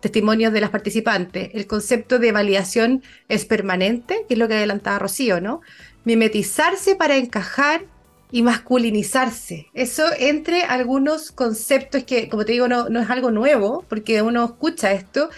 testimonios 0.00 0.52
de 0.52 0.60
las 0.60 0.70
participantes, 0.70 1.50
el 1.54 1.66
concepto 1.66 2.18
de 2.18 2.30
validación 2.30 3.02
es 3.28 3.44
permanente, 3.44 4.24
que 4.28 4.34
es 4.34 4.38
lo 4.38 4.46
que 4.46 4.54
adelantaba 4.54 4.98
Rocío, 4.98 5.40
¿no? 5.40 5.62
Mimetizarse 6.04 6.94
para 6.94 7.16
encajar 7.16 7.86
y 8.30 8.42
masculinizarse. 8.42 9.68
Eso 9.72 10.04
entre 10.18 10.62
algunos 10.62 11.32
conceptos 11.32 12.04
que, 12.04 12.28
como 12.28 12.44
te 12.44 12.52
digo, 12.52 12.68
no, 12.68 12.88
no 12.88 13.00
es 13.00 13.10
algo 13.10 13.30
nuevo, 13.30 13.84
porque 13.88 14.20
uno 14.22 14.44
escucha 14.44 14.92
esto, 14.92 15.30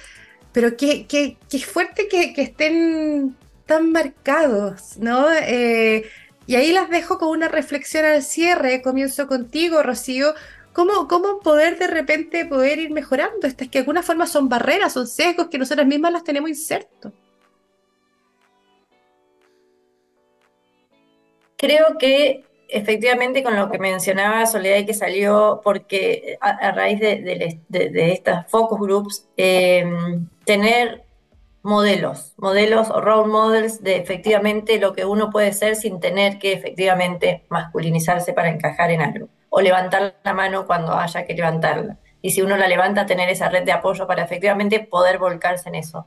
pero 0.52 0.76
qué, 0.76 1.06
qué, 1.06 1.36
qué 1.50 1.58
fuerte 1.60 2.08
que, 2.08 2.32
que, 2.32 2.42
estén 2.42 3.36
tan 3.66 3.92
marcados, 3.92 4.96
¿no? 4.98 5.30
Eh, 5.32 6.08
y 6.46 6.56
ahí 6.56 6.72
las 6.72 6.88
dejo 6.88 7.18
con 7.18 7.28
una 7.28 7.48
reflexión 7.48 8.04
al 8.04 8.22
cierre. 8.22 8.80
Comienzo 8.82 9.26
contigo, 9.26 9.82
Rocío. 9.82 10.34
¿Cómo, 10.72 11.08
¿Cómo 11.08 11.40
poder 11.40 11.78
de 11.78 11.88
repente 11.88 12.46
poder 12.46 12.78
ir 12.78 12.90
mejorando? 12.90 13.46
Estas 13.46 13.68
que 13.68 13.78
de 13.78 13.80
alguna 13.80 14.02
forma 14.02 14.26
son 14.26 14.48
barreras, 14.48 14.94
son 14.94 15.06
sesgos 15.06 15.48
que 15.48 15.58
nosotras 15.58 15.86
mismas 15.86 16.12
las 16.12 16.24
tenemos 16.24 16.48
insertos. 16.48 17.12
Creo 21.58 21.98
que 21.98 22.47
efectivamente 22.68 23.42
con 23.42 23.56
lo 23.56 23.70
que 23.70 23.78
mencionaba 23.78 24.46
Soledad 24.46 24.78
y 24.78 24.86
que 24.86 24.94
salió 24.94 25.60
porque 25.64 26.38
a, 26.40 26.70
raíz 26.72 27.00
de, 27.00 27.58
estas 28.12 28.50
focus 28.50 28.78
groups, 28.78 29.28
em, 29.36 30.28
tener 30.44 31.04
modelos, 31.62 32.34
modelos 32.36 32.90
o 32.90 33.00
role 33.00 33.28
models 33.28 33.82
de 33.82 33.96
efectivamente 33.96 34.78
lo 34.78 34.92
que 34.92 35.04
uno 35.04 35.30
puede 35.30 35.52
ser 35.52 35.76
sin 35.76 36.00
tener 36.00 36.38
que 36.38 36.52
efectivamente 36.52 37.44
masculinizarse 37.48 38.32
para 38.32 38.48
encajar 38.48 38.90
en 38.90 39.02
algo, 39.02 39.28
o 39.50 39.60
levantar 39.60 40.16
la 40.22 40.34
mano 40.34 40.66
cuando 40.66 40.92
haya 40.92 41.24
que 41.24 41.34
levantarla. 41.34 41.98
Y 42.20 42.30
si 42.30 42.42
uno 42.42 42.56
la 42.56 42.68
levanta, 42.68 43.06
tener 43.06 43.28
esa 43.28 43.48
red 43.48 43.64
de 43.64 43.72
apoyo 43.72 44.06
para 44.06 44.22
efectivamente 44.22 44.80
poder 44.80 45.18
volcarse 45.18 45.68
en 45.68 45.76
eso. 45.76 46.06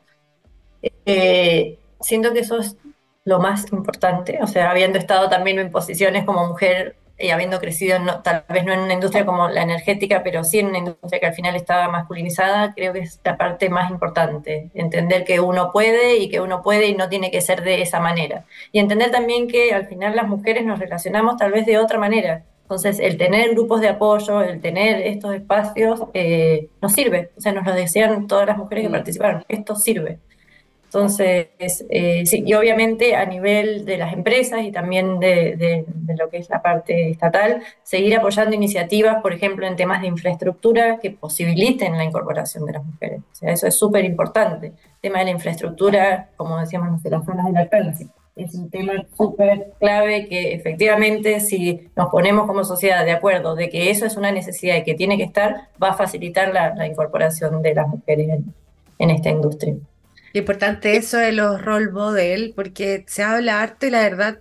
Eh, 1.06 1.80
siento 2.02 2.34
que 2.34 2.40
eso 2.40 2.60
es 2.60 2.76
lo 3.24 3.40
más 3.40 3.72
importante, 3.72 4.40
o 4.42 4.48
sea, 4.48 4.72
habiendo 4.72 4.98
estado 4.98 5.30
también 5.30 5.60
en 5.60 5.72
posiciones 5.72 6.26
como 6.26 6.48
mujer 6.48 6.96
y 7.20 7.30
habiendo 7.30 7.60
crecido, 7.60 7.98
tal 8.24 8.44
vez 8.50 8.66
no 8.66 8.74
en 8.74 8.80
una 8.80 8.94
industria 8.94 9.26
como 9.26 9.48
la 9.48 9.62
energética, 9.62 10.24
pero 10.24 10.44
sí 10.44 10.60
en 10.60 10.68
una 10.68 10.80
industria 10.80 11.20
que 11.20 11.28
al 11.28 11.34
final 11.34 11.56
estaba 11.56 11.88
masculinizada, 11.88 12.74
creo 12.74 12.94
que 12.94 13.00
es 13.02 13.20
la 13.24 13.38
parte 13.38 13.70
más 13.70 13.92
importante, 13.92 14.72
entender 14.74 15.24
que 15.24 15.40
uno 15.40 15.72
puede 15.72 16.18
y 16.18 16.30
que 16.30 16.42
uno 16.42 16.64
puede 16.64 16.88
y 16.88 16.96
no 16.96 17.10
tiene 17.10 17.30
que 17.30 17.42
ser 17.42 17.64
de 17.64 17.84
esa 17.84 18.00
manera. 18.00 18.46
Y 18.72 18.80
entender 18.80 19.12
también 19.12 19.48
que 19.48 19.72
al 19.74 19.88
final 19.88 20.16
las 20.16 20.28
mujeres 20.28 20.66
nos 20.66 20.80
relacionamos 20.80 21.38
tal 21.38 21.52
vez 21.52 21.66
de 21.68 21.78
otra 21.78 22.00
manera. 22.00 22.44
Entonces, 22.64 23.00
el 23.00 23.18
tener 23.18 23.52
grupos 23.52 23.82
de 23.82 23.90
apoyo, 23.90 24.42
el 24.42 24.62
tener 24.62 25.02
estos 25.02 25.36
espacios, 25.36 26.04
eh, 26.14 26.70
nos 26.82 26.94
sirve. 26.94 27.32
O 27.38 27.42
sea, 27.42 27.52
nos 27.52 27.66
lo 27.66 27.74
desean 27.74 28.28
todas 28.28 28.48
las 28.48 28.58
mujeres 28.58 28.86
que 28.86 28.90
mm. 28.90 28.94
participaron. 28.94 29.46
Esto 29.50 29.76
sirve. 29.76 30.20
Entonces, 30.94 31.48
eh, 31.90 32.26
sí, 32.26 32.44
y 32.46 32.54
obviamente 32.54 33.16
a 33.16 33.26
nivel 33.26 33.86
de 33.86 33.98
las 33.98 34.12
empresas 34.12 34.62
y 34.62 34.74
también 34.74 35.22
de, 35.22 35.86
lo 36.18 36.30
que 36.30 36.36
es 36.36 36.50
la 36.50 36.62
parte 36.62 37.10
estatal, 37.10 37.64
seguir 37.82 38.18
apoyando 38.18 38.54
iniciativas, 38.54 39.22
por 39.22 39.32
ejemplo, 39.32 39.66
en 39.66 39.78
temas 39.78 40.02
de 40.02 40.08
infraestructura 40.08 41.00
que 41.00 41.12
posibiliten 41.12 41.96
la 41.96 42.04
incorporación 42.04 42.66
de 42.66 42.74
las 42.74 42.84
mujeres. 42.84 43.22
O 43.22 43.36
sea, 43.36 43.54
eso 43.54 43.68
es 43.68 43.76
súper 43.76 44.04
importante. 44.04 44.68
El 44.68 45.00
tema 45.00 45.20
de 45.20 45.26
la 45.26 45.32
infraestructura, 45.32 46.28
como 46.36 46.60
decíamos, 46.60 47.02
de 47.02 47.10
las 47.10 47.24
zonas 47.24 47.50
de 47.54 47.58
alcance, 47.58 48.08
es 48.36 48.54
un 48.56 48.70
tema 48.70 48.92
súper 49.16 49.72
clave 49.80 50.28
que 50.28 50.54
efectivamente 50.54 51.40
si 51.40 51.90
nos 51.96 52.10
ponemos 52.10 52.48
como 52.48 52.66
sociedad 52.66 53.06
de 53.06 53.12
acuerdo 53.12 53.56
de 53.56 53.70
que 53.70 53.92
eso 53.92 54.06
es 54.06 54.18
una 54.18 54.34
necesidad 54.34 54.76
y 54.76 54.84
que 54.84 54.96
tiene 54.96 55.16
que 55.16 55.24
estar, 55.24 55.70
va 55.82 55.92
a 55.92 55.94
facilitar 55.94 56.54
la, 56.54 56.86
incorporación 56.86 57.62
de 57.62 57.76
las 57.76 57.88
mujeres 57.88 58.42
en 59.00 59.10
esta 59.10 59.30
industria. 59.30 59.76
Lo 60.34 60.40
importante 60.40 60.96
eso 60.96 61.18
de 61.18 61.32
los 61.32 61.62
role 61.62 61.92
model, 61.92 62.54
porque 62.56 63.04
se 63.08 63.24
habla 63.24 63.62
harto 63.62 63.86
y 63.86 63.90
la 63.90 64.02
verdad, 64.02 64.40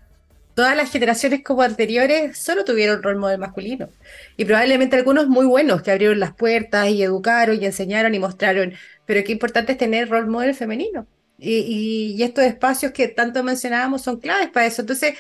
todas 0.54 0.76
las 0.76 0.90
generaciones 0.90 1.42
como 1.42 1.62
anteriores 1.62 2.38
solo 2.38 2.64
tuvieron 2.64 3.02
role 3.02 3.18
model 3.18 3.38
masculino. 3.38 3.88
Y 4.36 4.44
probablemente 4.44 4.96
algunos 4.96 5.28
muy 5.28 5.46
buenos 5.46 5.82
que 5.82 5.90
abrieron 5.90 6.20
las 6.20 6.34
puertas 6.34 6.88
y 6.88 7.02
educaron 7.02 7.60
y 7.60 7.66
enseñaron 7.66 8.14
y 8.14 8.18
mostraron. 8.18 8.74
Pero 9.06 9.24
qué 9.24 9.32
importante 9.32 9.72
es 9.72 9.78
tener 9.78 10.08
role 10.08 10.28
model 10.28 10.54
femenino. 10.54 11.06
Y, 11.38 12.16
y, 12.18 12.22
estos 12.22 12.44
espacios 12.44 12.92
que 12.92 13.08
tanto 13.08 13.42
mencionábamos 13.42 14.02
son 14.02 14.20
claves 14.20 14.50
para 14.50 14.66
eso. 14.66 14.82
Entonces, 14.82 15.14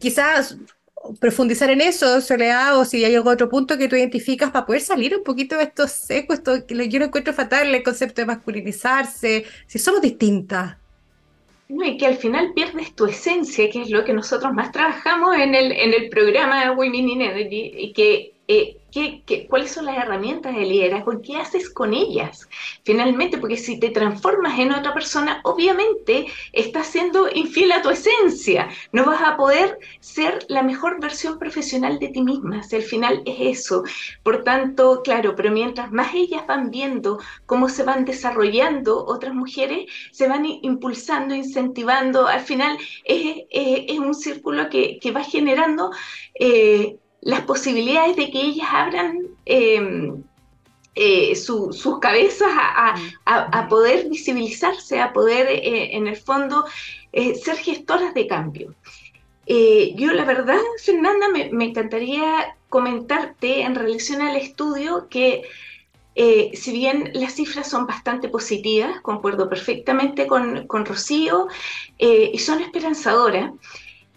quizás 0.00 0.56
profundizar 1.18 1.70
en 1.70 1.80
eso, 1.80 2.20
Soledad, 2.20 2.78
o 2.78 2.84
si 2.84 3.04
hay 3.04 3.14
algún 3.14 3.32
otro 3.32 3.48
punto 3.48 3.78
que 3.78 3.88
tú 3.88 3.96
identificas 3.96 4.50
para 4.50 4.66
poder 4.66 4.82
salir 4.82 5.16
un 5.16 5.24
poquito 5.24 5.56
de 5.56 5.64
estos 5.64 5.90
secos, 5.92 6.38
esto 6.38 6.66
yo 6.68 6.98
no 6.98 7.06
encuentro 7.06 7.32
fatal, 7.32 7.74
el 7.74 7.82
concepto 7.82 8.20
de 8.20 8.26
masculinizarse, 8.26 9.44
si 9.66 9.78
somos 9.78 10.02
distintas. 10.02 10.76
No, 11.68 11.84
y 11.84 11.96
que 11.96 12.06
al 12.06 12.16
final 12.16 12.52
pierdes 12.52 12.94
tu 12.96 13.06
esencia, 13.06 13.70
que 13.70 13.82
es 13.82 13.90
lo 13.90 14.04
que 14.04 14.12
nosotros 14.12 14.52
más 14.52 14.72
trabajamos 14.72 15.36
en 15.36 15.54
el, 15.54 15.70
en 15.70 15.94
el 15.94 16.08
programa 16.10 16.72
Women 16.72 17.08
in 17.08 17.20
Energy, 17.22 17.72
y 17.76 17.92
que 17.92 18.34
eh, 18.50 18.76
¿Qué, 18.90 19.46
cuáles 19.48 19.70
son 19.70 19.84
las 19.84 19.96
herramientas 19.96 20.52
de 20.52 20.62
liderazgo 20.62 21.22
qué 21.22 21.36
haces 21.36 21.70
con 21.70 21.94
ellas? 21.94 22.48
Finalmente, 22.82 23.38
porque 23.38 23.56
si 23.56 23.78
te 23.78 23.90
transformas 23.90 24.58
en 24.58 24.72
otra 24.72 24.92
persona, 24.92 25.40
obviamente 25.44 26.26
estás 26.52 26.88
siendo 26.88 27.28
infiel 27.32 27.70
a 27.70 27.82
tu 27.82 27.90
esencia. 27.90 28.68
No 28.90 29.04
vas 29.04 29.22
a 29.22 29.36
poder 29.36 29.78
ser 30.00 30.44
la 30.48 30.64
mejor 30.64 31.00
versión 31.00 31.38
profesional 31.38 32.00
de 32.00 32.08
ti 32.08 32.22
misma. 32.22 32.64
Si 32.64 32.74
al 32.74 32.82
final 32.82 33.22
es 33.24 33.60
eso. 33.60 33.84
Por 34.24 34.42
tanto, 34.42 35.02
claro, 35.04 35.36
pero 35.36 35.52
mientras 35.52 35.92
más 35.92 36.12
ellas 36.12 36.44
van 36.48 36.72
viendo 36.72 37.20
cómo 37.46 37.68
se 37.68 37.84
van 37.84 38.04
desarrollando 38.04 39.06
otras 39.06 39.32
mujeres, 39.32 39.88
se 40.10 40.26
van 40.26 40.44
impulsando, 40.44 41.36
incentivando. 41.36 42.26
Al 42.26 42.40
final 42.40 42.76
es, 43.04 43.44
es, 43.50 43.98
un 44.00 44.14
círculo 44.14 44.68
que, 44.68 44.98
que 45.00 45.12
va 45.12 45.22
generando. 45.22 45.92
Eh, 46.34 46.96
las 47.22 47.42
posibilidades 47.42 48.16
de 48.16 48.30
que 48.30 48.40
ellas 48.40 48.68
abran 48.70 49.18
em, 49.44 50.22
eh, 50.94 51.36
sus 51.36 51.98
cabezas 52.00 52.50
a, 53.24 53.68
poder 53.68 54.08
visibilizarse, 54.08 55.00
a 55.00 55.12
poder, 55.12 55.46
eh, 55.48 55.96
en 55.96 56.08
el 56.08 56.16
fondo, 56.16 56.64
eh, 57.12 57.34
ser 57.36 57.56
gestoras 57.56 58.12
de 58.14 58.26
cambio. 58.26 58.74
yo, 59.46 60.12
la 60.12 60.24
verdad, 60.24 60.60
Fernanda, 60.82 61.28
me, 61.28 61.64
encantaría 61.64 62.56
comentarte 62.68 63.62
en 63.62 63.74
relación 63.74 64.22
al 64.22 64.36
estudio 64.36 65.08
que, 65.08 65.42
si 66.54 66.72
bien 66.72 67.10
las 67.14 67.34
cifras 67.34 67.68
son 67.68 67.86
bastante 67.86 68.28
positivas, 68.28 69.00
concuerdo 69.00 69.48
perfectamente 69.48 70.26
con, 70.26 70.66
con 70.66 70.84
Rocío, 70.84 71.48
y 71.98 72.38
son 72.38 72.60
esperanzadoras, 72.60 73.52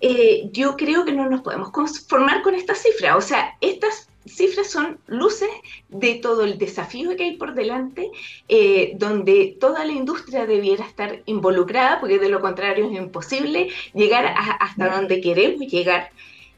eh, 0.06 0.50
yo 0.52 0.76
creo 0.76 1.06
que 1.06 1.14
no 1.14 1.30
nos 1.30 1.44
podemos 1.44 1.72
conformar 1.72 2.42
con 2.42 2.56
esta 2.56 2.76
cifra. 2.76 3.16
O 3.16 3.22
sea, 3.22 3.56
estas 3.62 4.10
cifras 4.26 4.70
son 4.70 5.00
luces 5.08 5.48
de 5.88 6.16
todo 6.16 6.44
el 6.44 6.58
desafío 6.58 7.16
que 7.16 7.24
hay 7.24 7.38
por 7.38 7.54
delante, 7.54 8.12
eh, 8.50 8.96
donde 8.98 9.56
toda 9.62 9.86
la 9.86 9.94
industria 9.94 10.46
debiera 10.46 10.84
estar 10.84 11.22
involucrada, 11.26 12.02
porque 12.02 12.20
de 12.20 12.28
lo 12.28 12.42
contrario 12.42 12.86
es 12.90 12.98
imposible 12.98 13.70
llegar 13.94 14.26
hasta 14.60 14.94
donde 14.94 15.22
queremos 15.22 15.72
llegar. 15.72 16.12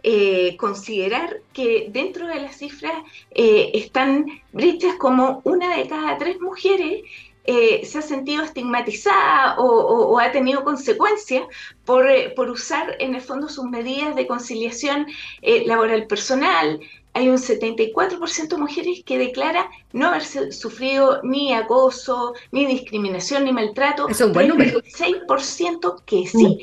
Eh, 0.08 0.55
considerar 0.58 1.41
que 1.51 1.88
dentro 1.89 2.27
de 2.27 2.39
las 2.39 2.58
cifras 2.58 2.93
están 3.31 4.27
brechas 4.53 4.95
como 4.99 5.41
una 5.45 5.75
de 5.75 5.88
cada 5.88 6.15
tres 6.19 6.39
mujeres 6.39 7.01
eh, 7.47 7.86
se 7.86 7.99
ha 7.99 8.01
sentido 8.01 8.43
estigmatizada 8.43 9.55
o, 9.60 10.17
ha 10.19 10.31
tenido 10.31 10.63
consecuencias 10.63 11.43
por, 11.86 12.10
eh, 12.10 12.34
por, 12.36 12.49
usar 12.49 12.95
en 12.99 13.13
el 13.13 13.21
fondo 13.21 13.47
sus 13.49 13.65
medidas 13.65 14.15
de 14.15 14.25
conciliación 14.25 15.05
eh, 15.41 15.63
laboral 15.65 16.08
personal. 16.08 16.79
Hay 17.13 17.29
un 17.29 17.38
74% 17.38 18.47
de 18.47 18.58
mujeres 18.58 19.03
que 19.05 19.17
declara 19.19 19.69
no 19.93 20.08
haber 20.08 20.23
sufrido 20.53 21.21
ni 21.23 21.53
acoso, 21.53 22.34
ni 22.51 22.65
discriminación, 22.65 23.45
ni 23.45 23.53
maltrato. 23.53 24.10
Es 24.10 24.19
un 24.21 24.34
buen 24.34 24.49
número. 24.49 24.81
6% 24.81 26.03
que 26.05 26.27
sí. 26.27 26.60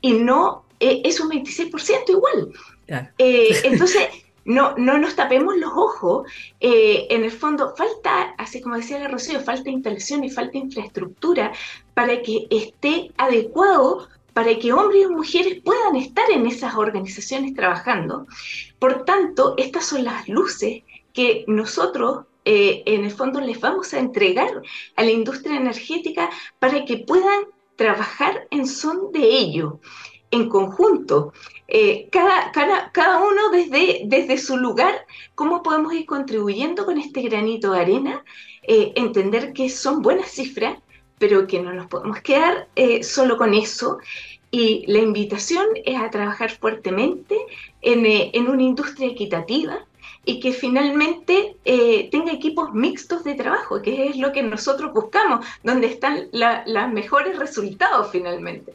Y 0.00 0.14
no 0.14 0.64
es 0.80 1.20
un 1.20 1.30
26% 1.30 2.08
igual. 2.08 2.52
entonces, 3.18 4.08
no, 4.44 4.74
no 4.76 4.98
nos 4.98 5.16
tapemos 5.16 5.56
los 5.56 5.72
ojos. 5.72 6.28
Eh, 6.60 7.06
en 7.10 7.24
el 7.24 7.30
fondo, 7.30 7.74
falta, 7.76 8.34
así 8.38 8.60
como 8.60 8.76
decía 8.76 8.98
la 8.98 9.08
Rocío, 9.08 9.40
falta 9.40 9.70
instalación 9.70 10.24
y 10.24 10.30
falta 10.30 10.58
infraestructura 10.58 11.52
para 11.94 12.22
que 12.22 12.46
esté 12.50 13.10
adecuado 13.16 14.08
para 14.32 14.58
que 14.58 14.72
hombres 14.72 15.02
y 15.04 15.08
mujeres 15.08 15.60
puedan 15.62 15.96
estar 15.96 16.30
en 16.30 16.46
esas 16.46 16.74
organizaciones 16.74 17.54
trabajando. 17.54 18.26
Por 18.78 19.04
tanto, 19.04 19.54
estas 19.58 19.84
son 19.86 20.04
las 20.04 20.28
luces 20.28 20.82
que 21.12 21.44
nosotros 21.46 22.24
eh, 22.44 22.82
en 22.86 23.04
el 23.04 23.10
fondo 23.10 23.40
les 23.40 23.60
vamos 23.60 23.94
a 23.94 24.00
entregar 24.00 24.62
a 24.96 25.02
la 25.02 25.10
industria 25.10 25.56
energética 25.56 26.30
para 26.58 26.84
que 26.84 26.98
puedan 26.98 27.44
trabajar 27.76 28.48
en 28.50 28.66
son 28.66 29.12
de 29.12 29.22
ello, 29.22 29.80
en 30.30 30.48
conjunto. 30.48 31.32
Eh, 31.74 32.10
cada, 32.12 32.52
cada, 32.92 33.20
uno 33.22 33.48
desde, 33.50 34.02
desde 34.04 34.36
su 34.36 34.58
lugar, 34.58 35.06
cómo 35.34 35.62
podemos 35.62 35.94
ir 35.94 36.04
contribuyendo 36.04 36.84
con 36.84 36.98
este 36.98 37.22
granito 37.22 37.72
de 37.72 37.80
arena, 37.80 38.24
eh, 38.62 38.92
entender 38.94 39.54
que 39.54 39.70
son 39.70 40.02
buenas 40.02 40.30
cifras, 40.30 40.76
pero 41.18 41.46
que 41.46 41.62
no 41.62 41.72
nos 41.72 41.86
podemos 41.86 42.20
quedar 42.20 42.68
eh, 42.76 43.02
solo 43.02 43.38
con 43.38 43.54
eso. 43.54 43.96
Y 44.50 44.84
la 44.86 44.98
invitación 44.98 45.64
es 45.86 45.98
a 45.98 46.10
trabajar 46.10 46.50
fuertemente 46.50 47.38
en, 47.80 48.04
en 48.04 48.48
una 48.50 48.62
industria 48.62 49.08
equitativa, 49.08 49.78
y 50.26 50.40
que 50.40 50.52
finalmente 50.52 51.56
tenga 51.64 52.32
equipos 52.32 52.72
mixtos 52.72 53.24
de 53.24 53.34
trabajo, 53.34 53.82
que 53.82 54.08
es 54.08 54.16
lo 54.18 54.30
que 54.30 54.42
nosotros 54.42 54.92
buscamos, 54.92 55.44
donde 55.64 55.88
están 55.88 56.28
los 56.32 56.92
mejores 56.92 57.36
resultados 57.38 58.10
finalmente. 58.12 58.74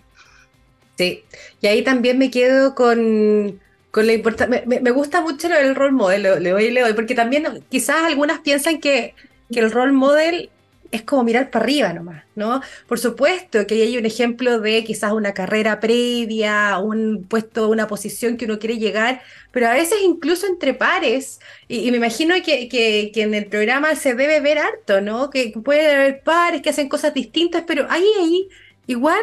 Sí, 0.97 1.23
y 1.61 1.67
ahí 1.67 1.83
también 1.83 2.17
me 2.17 2.31
quedo 2.31 2.73
con, 2.73 3.59
con 3.91 4.07
la 4.07 4.13
importancia. 4.13 4.63
Me, 4.65 4.91
gusta 4.91 5.21
mucho 5.21 5.47
el 5.53 5.75
rol 5.75 5.91
model, 5.91 6.23
le 6.43 6.49
doy 6.49 6.65
y 6.65 6.71
le 6.71 6.81
doy, 6.81 6.93
porque 6.93 7.13
también 7.15 7.63
quizás 7.69 8.03
algunas 8.03 8.39
piensan 8.39 8.79
que, 8.79 9.13
que 9.51 9.59
el 9.59 9.71
rol 9.71 9.93
model 9.93 10.49
es 10.91 11.01
como 11.03 11.23
mirar 11.23 11.51
para 11.51 11.63
arriba 11.65 11.93
nomás, 11.93 12.23
¿no? 12.35 12.61
Por 12.87 12.99
supuesto 12.99 13.67
que 13.67 13.75
hay 13.75 13.97
un 13.97 14.05
ejemplo 14.05 14.59
de 14.59 14.83
quizás 14.83 15.11
una 15.11 15.33
carrera 15.33 15.79
previa, 15.79 16.77
un 16.79 17.25
puesto, 17.27 17.69
una 17.69 17.87
posición 17.87 18.37
que 18.37 18.45
uno 18.45 18.59
quiere 18.59 18.77
llegar, 18.77 19.21
pero 19.51 19.67
a 19.67 19.73
veces 19.73 19.99
incluso 20.03 20.47
entre 20.47 20.73
pares, 20.73 21.39
y, 21.67 21.91
me 21.91 21.97
imagino 21.97 22.35
que, 22.43 22.69
que, 22.69 23.11
que, 23.13 23.21
en 23.21 23.33
el 23.33 23.47
programa 23.47 23.95
se 23.95 24.15
debe 24.15 24.39
ver 24.39 24.59
harto, 24.59 25.01
¿no? 25.01 25.29
Que 25.29 25.53
puede 25.63 25.93
haber 25.93 26.21
pares 26.23 26.61
que 26.61 26.69
hacen 26.69 26.89
cosas 26.89 27.13
distintas, 27.13 27.63
pero 27.67 27.85
ahí, 27.89 28.07
ahí, 28.19 28.47
igual 28.87 29.21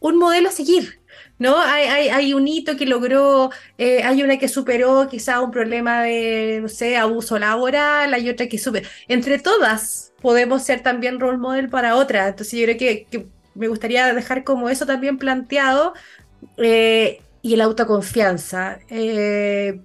un 0.00 0.18
modelo 0.18 0.48
a 0.48 0.52
seguir, 0.52 1.00
¿no? 1.42 1.58
Hay, 1.60 2.08
hay, 2.08 2.34
un 2.34 2.48
hito 2.48 2.76
que 2.76 2.86
logró, 2.86 3.50
eh, 3.76 4.02
hay 4.02 4.22
una 4.22 4.38
que 4.38 4.48
superó 4.48 5.08
quizá 5.08 5.40
un 5.40 5.50
problema 5.50 6.02
de, 6.04 6.60
no 6.62 6.68
sé, 6.68 6.96
abuso 6.96 7.38
laboral, 7.38 8.14
hay 8.14 8.30
otra 8.30 8.46
que 8.46 8.58
sube. 8.58 8.84
Entre 9.08 9.38
todas 9.38 10.12
podemos 10.22 10.62
ser 10.62 10.82
también 10.82 11.20
role 11.20 11.38
model 11.38 11.68
para 11.68 11.96
otras. 11.96 12.28
Entonces 12.30 12.58
yo 12.58 12.64
creo 12.64 12.78
que, 12.78 13.26
me 13.54 13.68
gustaría 13.68 14.14
dejar 14.14 14.44
como 14.44 14.70
eso 14.70 14.86
también 14.86 15.18
planteado. 15.18 15.92
Eh, 16.56 17.20
y 17.42 17.56
la 17.56 17.64
autoconfianza. 17.64 18.78
Eh, 18.88 19.80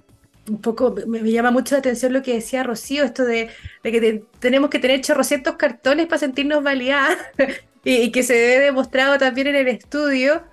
un 0.47 0.61
poco 0.61 0.95
me, 1.07 1.19
llama 1.29 1.51
mucho 1.51 1.75
la 1.75 1.79
atención 1.79 2.13
lo 2.13 2.21
que 2.21 2.35
decía 2.35 2.63
Rocío, 2.63 3.03
esto 3.03 3.25
de, 3.25 3.49
que 3.83 4.23
tenemos 4.39 4.69
que 4.69 4.79
tener 4.79 5.01
chorrocientos 5.01 5.55
cartones 5.55 6.05
para 6.05 6.19
sentirnos 6.19 6.63
validadas 6.63 7.17
y, 7.83 7.95
y, 7.95 8.11
que 8.11 8.23
se 8.23 8.33
ve 8.33 8.59
demostrado 8.59 9.17
también 9.17 9.47
en 9.47 9.55
el 9.55 9.67
estudio 9.67 10.43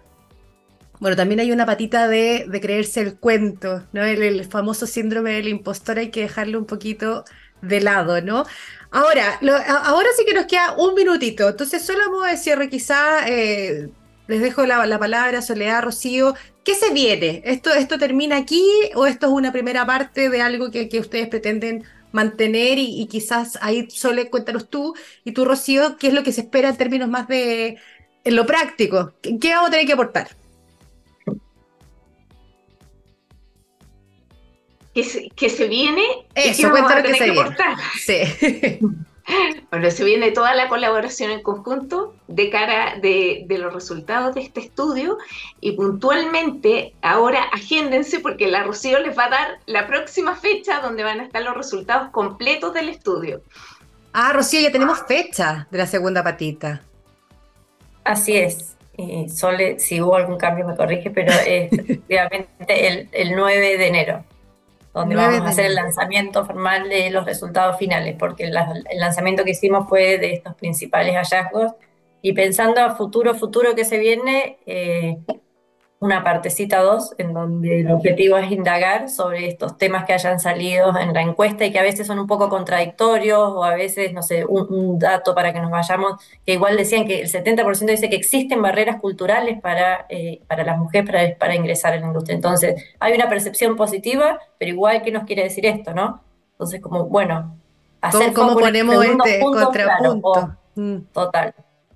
bueno, 1.04 1.18
también 1.18 1.40
hay 1.40 1.52
una 1.52 1.66
patita 1.66 2.08
de, 2.08 2.48
creerse 2.62 3.02
el 3.02 3.18
cuento, 3.18 3.86
¿no? 3.92 4.02
El, 4.02 4.42
famoso 4.46 4.86
síndrome 4.86 5.34
del 5.34 5.48
impostor 5.48 5.98
hay 5.98 6.10
que 6.10 6.22
dejarlo 6.22 6.58
un 6.58 6.64
poquito 6.64 7.26
de 7.60 7.82
lado, 7.82 8.22
¿no? 8.22 8.46
Ahora, 8.90 9.38
ahora 9.82 10.08
sí 10.16 10.24
que 10.24 10.32
nos 10.32 10.46
queda 10.46 10.74
un 10.78 10.94
minutito, 10.94 11.50
entonces 11.50 11.84
solo 11.84 11.98
vamos 12.10 12.26
a 12.26 12.38
cierre 12.38 12.70
quizá, 12.70 13.28
eh, 13.28 13.90
les 14.28 14.40
dejo 14.40 14.64
la, 14.64 14.98
palabra, 14.98 15.42
Soledad, 15.42 15.82
Rocío, 15.82 16.36
¿qué 16.64 16.74
se 16.74 16.90
viene? 16.94 17.42
¿Esto, 17.44 17.74
¿Esto 17.74 17.98
termina 17.98 18.38
aquí 18.38 18.64
o 18.94 19.06
esto 19.06 19.26
es 19.26 19.32
una 19.34 19.52
primera 19.52 19.84
parte 19.84 20.30
de 20.30 20.40
algo 20.40 20.70
que, 20.70 20.88
ustedes 20.98 21.28
pretenden 21.28 21.84
mantener 22.12 22.78
y, 22.78 23.06
quizás 23.08 23.58
ahí 23.60 23.90
Sole, 23.90 24.30
cuéntanos 24.30 24.70
tú 24.70 24.94
y 25.22 25.32
tú, 25.32 25.44
Rocío, 25.44 25.98
qué 25.98 26.06
es 26.06 26.14
lo 26.14 26.22
que 26.22 26.32
se 26.32 26.40
espera 26.40 26.70
en 26.70 26.78
términos 26.78 27.10
más 27.10 27.28
de 27.28 27.76
en 28.24 28.36
lo 28.36 28.46
práctico? 28.46 29.12
¿Qué 29.20 29.50
vamos 29.50 29.68
a 29.68 29.70
tener 29.70 29.86
que 29.86 29.92
aportar? 29.92 30.43
Que 34.94 35.02
se, 35.04 35.68
viene 35.68 36.02
Eso, 36.34 36.72
que 36.72 37.02
que 37.02 37.14
se 37.14 37.30
viene. 37.30 37.56
Sí. 38.04 38.78
Bueno, 39.70 39.90
se 39.90 40.04
viene 40.04 40.32
toda 40.32 40.54
la 40.54 40.68
colaboración 40.68 41.30
en 41.30 41.42
conjunto 41.42 42.14
de 42.28 42.50
cara 42.50 42.96
de, 43.00 43.46
los 43.48 43.72
resultados 43.72 44.34
de 44.34 44.42
este 44.42 44.60
estudio 44.60 45.16
y 45.60 45.72
puntualmente 45.72 46.92
ahora 47.00 47.42
agéndense 47.44 48.20
porque 48.20 48.48
la 48.48 48.64
Rocío 48.64 48.98
les 49.00 49.16
va 49.16 49.24
a 49.24 49.30
dar 49.30 49.58
la 49.64 49.86
próxima 49.86 50.36
fecha 50.36 50.80
donde 50.80 51.04
van 51.04 51.20
a 51.20 51.24
estar 51.24 51.42
los 51.42 51.56
resultados 51.56 52.10
completos 52.10 52.74
del 52.74 52.90
estudio. 52.90 53.40
Ah, 54.12 54.32
Rocío, 54.34 54.60
ya 54.60 54.70
tenemos 54.70 55.02
fecha 55.08 55.68
de 55.70 55.78
la 55.78 55.86
segunda 55.86 56.22
patita. 56.22 56.82
Así 58.04 58.36
es. 58.36 58.76
y 58.98 59.30
Sole, 59.30 59.80
si 59.80 60.02
hubo 60.02 60.16
algún 60.16 60.36
cambio 60.36 60.66
me 60.66 60.76
corrige, 60.76 61.10
pero 61.10 61.32
es 61.32 61.72
efectivamente 61.72 62.86
el, 62.88 63.08
el 63.10 63.34
9 63.34 63.78
de 63.78 63.86
enero 63.86 64.24
donde 64.94 65.16
vamos 65.16 65.40
a 65.40 65.48
hacer 65.48 65.66
el 65.66 65.74
lanzamiento 65.74 66.46
formal 66.46 66.88
de 66.88 67.10
los 67.10 67.24
resultados 67.24 67.76
finales, 67.76 68.14
porque 68.16 68.44
el, 68.44 68.54
lanzamiento 68.96 69.42
que 69.42 69.50
hicimos 69.50 69.88
fue 69.88 70.18
de 70.18 70.34
estos 70.34 70.54
principales 70.54 71.16
hallazgos. 71.16 71.72
Y 72.22 72.32
pensando 72.32 72.80
a 72.80 72.94
futuro, 72.94 73.34
futuro 73.34 73.74
que 73.74 73.84
se 73.84 73.98
viene, 73.98 74.58
eh, 74.64 75.18
una 76.04 76.22
partecita 76.22 76.82
2 76.82 77.14
en 77.16 77.32
donde 77.32 77.80
el 77.80 77.90
objetivo 77.90 78.36
es 78.36 78.52
indagar 78.52 79.08
sobre 79.08 79.48
estos 79.48 79.78
temas 79.78 80.04
que 80.04 80.12
hayan 80.12 80.38
salido 80.38 80.94
en 80.98 81.14
la 81.14 81.22
encuesta 81.22 81.64
y 81.64 81.72
que 81.72 81.78
a 81.78 81.82
veces 81.82 82.06
son 82.06 82.18
un 82.18 82.26
poco 82.26 82.50
contradictorios 82.50 83.38
o 83.40 83.64
a 83.64 83.74
veces, 83.74 84.12
no 84.12 84.22
sé, 84.22 84.44
un, 84.44 84.98
dato 84.98 85.34
para 85.34 85.54
que 85.54 85.60
nos 85.60 85.70
vayamos, 85.70 86.22
que 86.44 86.52
igual 86.52 86.76
decían 86.76 87.06
que 87.06 87.22
el 87.22 87.28
70% 87.30 87.86
dice 87.86 88.10
que 88.10 88.16
existen 88.16 88.60
barreras 88.60 89.00
culturales 89.00 89.58
para, 89.62 90.04
eh, 90.10 90.42
para 90.46 90.62
las 90.62 90.76
mujeres 90.76 91.06
para, 91.10 91.38
para 91.38 91.54
ingresar 91.54 91.94
en 91.94 92.02
la 92.02 92.08
industria. 92.08 92.34
Entonces, 92.34 92.84
hay 93.00 93.14
una 93.14 93.30
percepción 93.30 93.74
positiva, 93.74 94.38
pero 94.58 94.72
igual, 94.72 95.00
¿qué 95.02 95.10
nos 95.10 95.24
quiere 95.24 95.44
decir 95.44 95.64
esto, 95.64 95.94
no? 95.94 96.20
Entonces, 96.52 96.82
como, 96.82 97.06
bueno, 97.06 97.56
hacer 98.02 98.34
¿Cómo, 98.34 98.58
ponemos 98.58 99.02
este 99.02 99.40
contrapunto? 99.40 100.54
Mm. 100.74 100.98
Total. 101.12 101.54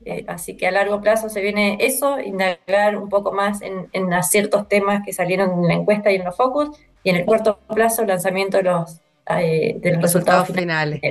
Eh, 0.09 0.25
así 0.27 0.57
que 0.57 0.67
a 0.67 0.71
largo 0.71 1.03
plazo 1.03 1.29
se 1.29 1.43
viene 1.43 1.77
eso, 1.81 2.19
indagar 2.19 2.97
un 2.97 3.11
poco 3.11 3.31
más 3.31 3.61
en, 3.61 3.91
ciertos 4.23 4.67
temas 4.67 5.03
que 5.05 5.13
salieron 5.13 5.51
en 5.51 5.69
la 5.69 5.75
encuesta 5.75 6.11
y 6.11 6.17
en 6.17 6.25
los 6.25 6.35
focus, 6.35 6.71
y 7.03 7.11
en 7.11 7.17
el 7.17 7.27
corto 7.27 7.59
plazo 7.75 8.01
el 8.01 8.09
lanzamiento 8.09 8.57
de 8.57 8.63
los, 8.63 9.03
eh, 9.29 9.79
resultados, 10.01 10.49
finales. 10.49 11.03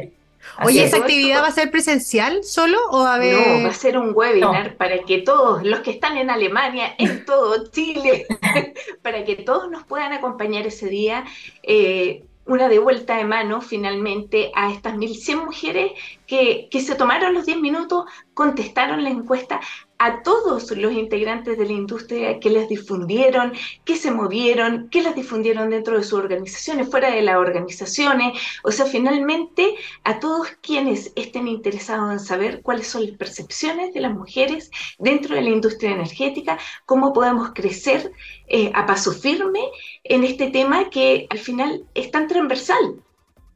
Oye, 0.63 0.83
¿esa 0.83 0.97
actividad 0.97 1.43
va 1.43 1.47
a 1.47 1.51
ser 1.51 1.69
presencial 1.69 2.43
solo 2.43 2.79
o 2.89 3.03
va 3.03 3.11
a 3.11 3.15
haber... 3.15 3.35
No, 3.35 3.63
va 3.65 3.69
a 3.69 3.73
ser 3.73 3.99
un 3.99 4.13
webinar 4.15 4.77
para 4.77 4.97
que 5.03 5.19
todos, 5.19 5.63
los 5.63 5.81
que 5.81 5.91
están 5.91 6.17
en 6.17 6.31
Alemania, 6.31 6.95
en 6.97 7.23
todo 7.23 7.69
Chile, 7.69 8.25
para 9.03 9.23
que 9.25 9.35
todos 9.35 9.69
nos 9.69 9.83
puedan 9.83 10.11
acompañar 10.11 10.65
ese 10.65 10.87
día. 10.87 11.23
Eh, 11.61 12.23
una 12.47 12.69
de 12.69 12.79
vuelta 12.79 13.17
de 13.17 13.25
mano 13.25 13.61
finalmente 13.61 14.51
a 14.55 14.71
estas 14.71 14.95
1.100 14.95 15.45
mujeres 15.45 15.91
que, 16.25 16.67
que, 16.71 16.81
se 16.81 16.95
tomaron 16.95 17.33
los 17.33 17.45
10 17.45 17.59
minutos, 17.59 18.05
contestaron 18.33 19.03
la 19.03 19.09
encuesta, 19.09 19.59
a 19.99 20.21
todos 20.23 20.71
los 20.71 20.93
integrantes 20.93 21.57
de 21.57 21.65
la 21.65 21.71
industria 21.71 22.39
que 22.39 22.49
les 22.49 22.69
difundieron, 22.69 23.53
que 23.83 23.95
se 23.95 24.11
movieron, 24.11 24.89
que 24.89 25.01
las 25.01 25.15
difundieron 25.15 25.69
dentro 25.69 25.97
de 25.97 26.03
sus 26.03 26.19
organizaciones, 26.19 26.89
fuera 26.89 27.11
de 27.11 27.21
las 27.21 27.35
organizaciones, 27.35 28.39
o 28.63 28.71
sea, 28.71 28.85
finalmente 28.85 29.75
a 30.03 30.19
todos 30.19 30.47
quienes 30.61 31.11
estén 31.15 31.47
interesados 31.47 32.11
en 32.11 32.19
saber 32.19 32.61
cuáles 32.61 32.87
son 32.87 33.05
las 33.05 33.17
percepciones 33.17 33.93
de 33.93 34.01
las 34.01 34.13
mujeres 34.13 34.69
dentro 34.99 35.35
de 35.35 35.41
la 35.41 35.49
industria 35.49 35.91
energética, 35.91 36.57
cómo 36.85 37.13
podemos 37.13 37.51
crecer 37.53 38.11
eh, 38.47 38.71
a 38.73 38.85
paso 38.85 39.11
firme 39.11 39.61
en 40.03 40.23
este 40.23 40.49
tema 40.51 40.89
que 40.89 41.27
al 41.29 41.39
final 41.39 41.83
es 41.93 42.11
tan 42.11 42.27
transversal. 42.27 43.01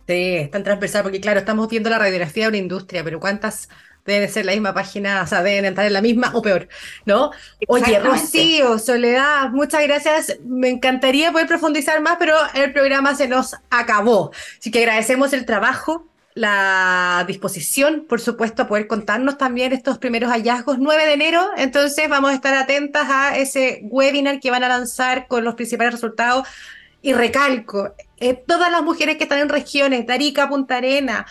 Sí, 0.07 0.35
es 0.35 0.51
tan 0.51 0.63
transversal 0.63 1.03
porque 1.03 1.21
claro, 1.21 1.39
estamos 1.39 1.69
viendo 1.69 1.89
la 1.89 1.99
radiografía 1.99 2.45
de 2.45 2.49
una 2.49 2.57
industria, 2.57 3.03
pero 3.03 3.19
¿cuántas 3.19 3.69
deben 4.05 4.29
ser 4.29 4.45
la 4.45 4.53
misma 4.53 4.73
página, 4.73 5.21
o 5.23 5.27
sea, 5.27 5.43
deben 5.43 5.65
entrar 5.65 5.87
en 5.87 5.93
la 5.93 6.01
misma 6.01 6.31
o 6.33 6.41
peor, 6.41 6.67
¿no? 7.05 7.31
Oye, 7.67 7.99
Rocío, 7.99 8.79
Soledad, 8.79 9.49
muchas 9.49 9.83
gracias. 9.83 10.37
Me 10.43 10.69
encantaría 10.69 11.31
poder 11.31 11.47
profundizar 11.47 12.01
más, 12.01 12.17
pero 12.19 12.35
el 12.53 12.73
programa 12.73 13.15
se 13.15 13.27
nos 13.27 13.55
acabó. 13.69 14.31
Así 14.59 14.71
que 14.71 14.79
agradecemos 14.79 15.33
el 15.33 15.45
trabajo, 15.45 16.07
la 16.33 17.25
disposición, 17.27 18.05
por 18.07 18.21
supuesto, 18.21 18.63
a 18.63 18.67
poder 18.67 18.87
contarnos 18.87 19.37
también 19.37 19.73
estos 19.73 19.97
primeros 19.97 20.31
hallazgos 20.31 20.79
9 20.79 21.05
de 21.05 21.13
enero. 21.13 21.49
Entonces 21.57 22.07
vamos 22.09 22.31
a 22.31 22.35
estar 22.35 22.53
atentas 22.53 23.07
a 23.09 23.37
ese 23.37 23.81
webinar 23.83 24.39
que 24.39 24.51
van 24.51 24.63
a 24.63 24.69
lanzar 24.69 25.27
con 25.27 25.43
los 25.43 25.55
principales 25.55 25.93
resultados. 25.93 26.47
Y 27.03 27.13
recalco, 27.13 27.95
eh, 28.19 28.35
todas 28.35 28.71
las 28.71 28.83
mujeres 28.83 29.17
que 29.17 29.23
están 29.23 29.39
en 29.39 29.49
regiones, 29.49 30.05
Tarica, 30.05 30.47
Punta 30.47 30.77
Arena, 30.77 31.25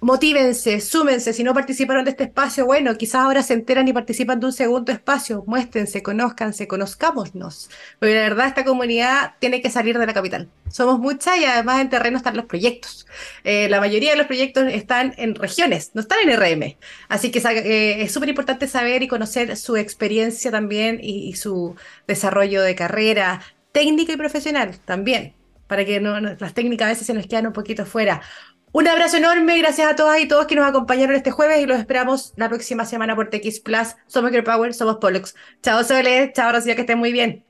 motívense, 0.00 0.80
súmense, 0.80 1.32
si 1.32 1.44
no 1.44 1.52
participaron 1.52 2.04
de 2.04 2.12
este 2.12 2.24
espacio, 2.24 2.64
bueno, 2.64 2.96
quizás 2.96 3.16
ahora 3.16 3.42
se 3.42 3.54
enteran 3.54 3.86
y 3.86 3.92
participan 3.92 4.40
de 4.40 4.46
un 4.46 4.52
segundo 4.52 4.92
espacio, 4.92 5.44
muéstrense, 5.46 6.02
conózcanse, 6.02 6.66
conozcámonos, 6.66 7.68
porque 7.98 8.14
la 8.14 8.22
verdad 8.22 8.46
esta 8.48 8.64
comunidad 8.64 9.34
tiene 9.38 9.60
que 9.60 9.70
salir 9.70 9.98
de 9.98 10.06
la 10.06 10.14
capital. 10.14 10.48
Somos 10.70 10.98
muchas 10.98 11.38
y 11.38 11.44
además 11.44 11.80
en 11.80 11.90
terreno 11.90 12.16
están 12.16 12.36
los 12.36 12.46
proyectos. 12.46 13.06
Eh, 13.44 13.68
la 13.68 13.80
mayoría 13.80 14.12
de 14.12 14.16
los 14.16 14.26
proyectos 14.26 14.64
están 14.72 15.14
en 15.18 15.34
regiones, 15.34 15.90
no 15.94 16.00
están 16.00 16.18
en 16.26 16.36
RM, 16.40 16.76
así 17.08 17.30
que 17.30 17.40
eh, 17.40 18.02
es 18.02 18.12
súper 18.12 18.30
importante 18.30 18.66
saber 18.68 19.02
y 19.02 19.08
conocer 19.08 19.56
su 19.56 19.76
experiencia 19.76 20.50
también 20.50 20.98
y, 21.02 21.30
su 21.40 21.76
desarrollo 22.06 22.62
de 22.62 22.74
carrera 22.74 23.40
técnica 23.72 24.12
y 24.12 24.16
profesional 24.16 24.78
también, 24.84 25.34
para 25.66 25.84
que 25.84 26.00
no, 26.00 26.18
las 26.20 26.54
técnicas 26.54 26.86
a 26.86 26.88
veces 26.90 27.06
se 27.06 27.14
nos 27.14 27.26
quedan 27.26 27.46
un 27.46 27.52
poquito 27.52 27.86
fuera. 27.86 28.20
Un 28.72 28.86
abrazo 28.86 29.16
enorme, 29.16 29.58
gracias 29.58 29.90
a 29.90 29.96
todas 29.96 30.20
y 30.20 30.28
todos 30.28 30.46
que 30.46 30.54
nos 30.54 30.64
acompañaron 30.64 31.16
este 31.16 31.32
jueves 31.32 31.60
y 31.60 31.66
los 31.66 31.78
esperamos 31.78 32.32
la 32.36 32.48
próxima 32.48 32.84
semana 32.84 33.16
por 33.16 33.28
TX 33.28 33.60
Plus. 33.60 33.96
Somos 34.06 34.30
Girl 34.30 34.44
Power, 34.44 34.72
somos 34.74 34.98
Pollux. 34.98 35.34
Chao 35.60 35.82
Sole, 35.82 36.32
chao 36.32 36.52
Rocío, 36.52 36.76
que 36.76 36.82
estén 36.82 36.98
muy 36.98 37.12
bien. 37.12 37.49